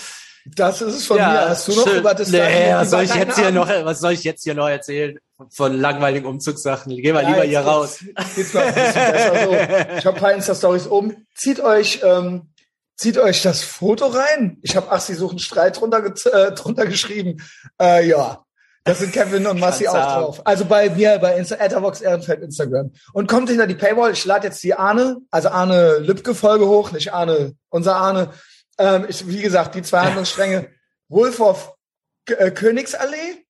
Das 0.55 0.81
ist 0.81 0.95
es 0.95 1.05
von 1.05 1.17
mir. 1.17 1.49
Hast 1.49 1.67
du 1.67 1.75
noch 1.75 1.88
schön. 1.88 1.99
über 1.99 2.13
das 2.13 2.29
nee, 2.29 2.73
was 2.73 2.89
soll 2.89 3.03
ich 3.03 3.13
jetzt 3.13 3.38
hier 3.39 3.51
noch, 3.51 3.67
was 3.67 3.99
soll 3.99 4.13
ich 4.13 4.23
jetzt 4.23 4.43
hier 4.43 4.55
noch 4.55 4.67
erzählen 4.67 5.19
von 5.49 5.79
langweiligen 5.79 6.25
Umzugssachen? 6.25 6.95
Geh 6.95 7.13
mal 7.13 7.23
Ja, 7.23 7.29
lieber 7.29 7.43
hier 7.43 7.62
raus. 7.62 7.99
Geht's, 8.35 8.53
mal 8.53 8.65
ein 8.65 8.73
bisschen 8.73 9.12
besser 9.12 9.45
so. 9.45 9.95
Ich 9.97 10.05
habe 10.05 10.17
ein 10.17 10.21
paar 10.21 10.33
Insta-Stories 10.33 10.88
oben. 10.88 11.27
Zieht 11.35 11.59
euch, 11.59 12.01
ähm, 12.03 12.53
zieht 12.95 13.17
euch 13.17 13.41
das 13.41 13.63
Foto 13.63 14.07
rein. 14.07 14.57
Ich 14.62 14.75
habe 14.75 14.88
ach, 14.89 15.01
sie 15.01 15.13
suchen 15.13 15.39
Streit 15.39 15.79
drunter, 15.79 16.03
äh, 16.05 16.51
drunter 16.53 16.85
geschrieben. 16.85 17.41
Äh, 17.79 18.07
ja, 18.07 18.43
da 18.89 18.95
sind 18.95 19.13
Kevin 19.13 19.45
und 19.45 19.59
Massi 19.59 19.88
auch 19.88 19.93
haben. 19.93 20.23
drauf. 20.23 20.41
Also 20.45 20.65
bei 20.65 20.89
mir, 20.89 21.19
bei 21.19 21.38
Insta, 21.38 21.55
Etherbox 21.55 22.01
Ehrenfeld 22.01 22.41
Instagram. 22.41 22.91
Und 23.13 23.27
kommt 23.27 23.49
hinter 23.49 23.67
die 23.67 23.75
Paywall. 23.75 24.13
Ich 24.13 24.25
lade 24.25 24.47
jetzt 24.47 24.63
die 24.63 24.73
Arne, 24.73 25.17
also 25.31 25.49
Arne 25.49 25.97
Lübcke-Folge 25.99 26.67
hoch, 26.67 26.91
nicht 26.91 27.13
Arne, 27.13 27.53
unser 27.69 27.97
Arne. 27.97 28.29
Ähm, 28.79 29.05
ich, 29.07 29.27
wie 29.27 29.41
gesagt, 29.41 29.75
die 29.75 29.81
zwei 29.83 29.99
Handlungsstränge. 30.01 30.69
Wolf 31.09 31.39
of 31.39 31.73
K 32.25 32.33
äh, 32.35 32.51
Königsallee 32.51 33.45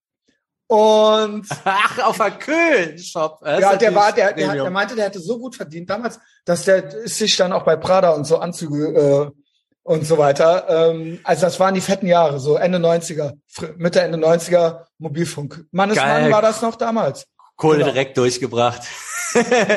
und 0.67 1.47
Ach, 1.65 1.99
auf 2.05 2.17
der 2.17 2.31
Köln-Shop. 2.31 3.39
Das 3.41 3.59
ja, 3.59 3.75
der 3.75 3.95
war, 3.95 4.11
der, 4.13 4.33
der, 4.33 4.53
der 4.53 4.69
meinte, 4.69 4.95
der 4.95 5.05
hätte 5.05 5.19
so 5.19 5.39
gut 5.39 5.55
verdient 5.55 5.89
damals, 5.89 6.19
dass 6.45 6.63
der 6.65 7.07
sich 7.07 7.35
dann 7.37 7.51
auch 7.53 7.63
bei 7.63 7.75
Prada 7.75 8.11
und 8.11 8.25
so 8.25 8.37
Anzüge 8.37 9.33
äh, 9.33 9.41
und 9.83 10.05
so 10.05 10.17
weiter. 10.17 10.65
Ähm, 10.91 11.19
also 11.23 11.41
das 11.47 11.59
waren 11.59 11.73
die 11.73 11.81
fetten 11.81 12.05
Jahre, 12.07 12.39
so 12.39 12.55
Ende 12.55 12.77
90er, 12.77 13.33
fr- 13.51 13.73
Mitte, 13.77 14.01
Ende 14.01 14.19
90er 14.19 14.85
Mobilfunk. 14.99 15.65
Mannesmann 15.71 16.23
Geil. 16.23 16.31
war 16.31 16.41
das 16.43 16.61
noch 16.61 16.75
damals. 16.75 17.25
Kohle 17.55 17.79
genau. 17.79 17.91
direkt 17.91 18.17
durchgebracht. 18.17 18.83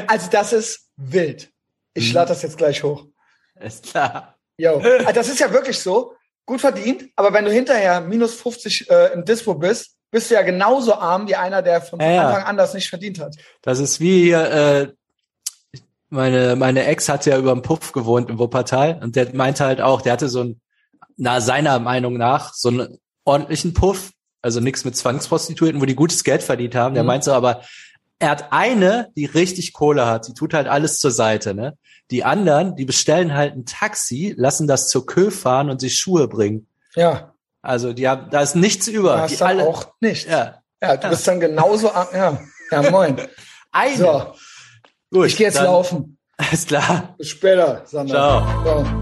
Also 0.06 0.28
das 0.30 0.52
ist 0.52 0.88
wild. 0.96 1.50
Ich 1.94 2.08
Mhm. 2.10 2.14
lade 2.14 2.28
das 2.28 2.42
jetzt 2.42 2.58
gleich 2.58 2.82
hoch. 2.82 3.06
Ist 3.60 3.84
klar. 3.86 4.36
Yo. 4.62 4.78
Also 4.78 5.12
das 5.14 5.28
ist 5.28 5.40
ja 5.40 5.52
wirklich 5.52 5.78
so, 5.78 6.14
gut 6.46 6.60
verdient, 6.60 7.04
aber 7.16 7.32
wenn 7.32 7.44
du 7.44 7.50
hinterher 7.52 8.00
minus 8.00 8.34
50 8.34 8.88
äh, 8.90 9.12
im 9.14 9.24
Dispo 9.24 9.54
bist, 9.54 9.96
bist 10.10 10.30
du 10.30 10.34
ja 10.34 10.42
genauso 10.42 10.94
arm 10.94 11.26
wie 11.28 11.36
einer, 11.36 11.62
der 11.62 11.80
von 11.80 11.98
Ja. 12.00 12.28
Anfang 12.28 12.44
an 12.44 12.56
das 12.56 12.74
nicht 12.74 12.88
verdient 12.88 13.18
hat. 13.18 13.34
Das 13.62 13.78
ist 13.78 13.98
wie 14.00 14.24
hier, 14.24 14.50
äh, 14.50 15.78
meine, 16.10 16.56
meine 16.56 16.84
Ex 16.84 17.08
hat 17.08 17.24
ja 17.26 17.38
über 17.38 17.52
dem 17.52 17.62
Puff 17.62 17.92
gewohnt 17.92 18.28
im 18.28 18.38
Wuppertal 18.38 19.00
und 19.02 19.16
der 19.16 19.34
meinte 19.34 19.64
halt 19.64 19.80
auch, 19.80 20.02
der 20.02 20.12
hatte 20.12 20.28
so 20.28 20.44
ein, 20.44 20.60
na, 21.16 21.40
seiner 21.40 21.78
Meinung 21.78 22.14
nach, 22.18 22.52
so 22.54 22.68
einen 22.68 22.98
ordentlichen 23.24 23.72
Puff, 23.74 24.10
also 24.42 24.60
nichts 24.60 24.84
mit 24.84 24.96
Zwangsprostituierten, 24.96 25.80
wo 25.80 25.86
die 25.86 25.94
gutes 25.94 26.24
Geld 26.24 26.42
verdient 26.42 26.74
haben. 26.74 26.94
Der 26.94 27.04
Mhm. 27.04 27.08
meinte 27.08 27.24
so, 27.26 27.32
aber 27.32 27.62
er 28.18 28.30
hat 28.30 28.52
eine, 28.52 29.08
die 29.16 29.24
richtig 29.24 29.72
Kohle 29.72 30.06
hat, 30.06 30.28
die 30.28 30.34
tut 30.34 30.52
halt 30.54 30.68
alles 30.68 31.00
zur 31.00 31.10
Seite, 31.10 31.54
ne? 31.54 31.76
Die 32.10 32.24
anderen, 32.24 32.76
die 32.76 32.84
bestellen 32.84 33.34
halt 33.34 33.54
ein 33.54 33.64
Taxi, 33.64 34.34
lassen 34.36 34.66
das 34.66 34.88
zur 34.88 35.06
Kö 35.06 35.30
fahren 35.30 35.70
und 35.70 35.80
sich 35.80 35.96
Schuhe 35.96 36.28
bringen. 36.28 36.66
Ja. 36.94 37.34
Also 37.62 37.92
die 37.92 38.08
haben, 38.08 38.28
da 38.30 38.40
ist 38.40 38.56
nichts 38.56 38.88
über. 38.88 39.14
Du 39.14 39.20
hast 39.22 39.30
die 39.32 39.36
dann 39.36 39.48
alle, 39.48 39.66
auch 39.66 39.86
nicht. 40.00 40.28
ja. 40.28 40.58
Ja, 40.82 40.96
du 40.96 41.10
bist 41.10 41.26
dann 41.28 41.38
genauso, 41.38 41.86
ja, 41.86 42.40
ja, 42.72 42.90
moin. 42.90 43.16
Eine. 43.70 43.96
So, 43.96 44.34
Gut, 45.12 45.26
ich 45.28 45.36
gehe 45.36 45.46
jetzt 45.46 45.60
laufen. 45.60 46.18
Alles 46.36 46.66
klar. 46.66 47.14
Bis 47.18 47.28
später, 47.28 47.82
Sandra. 47.84 48.62
Ciao. 48.64 48.82
Ciao. 48.82 49.01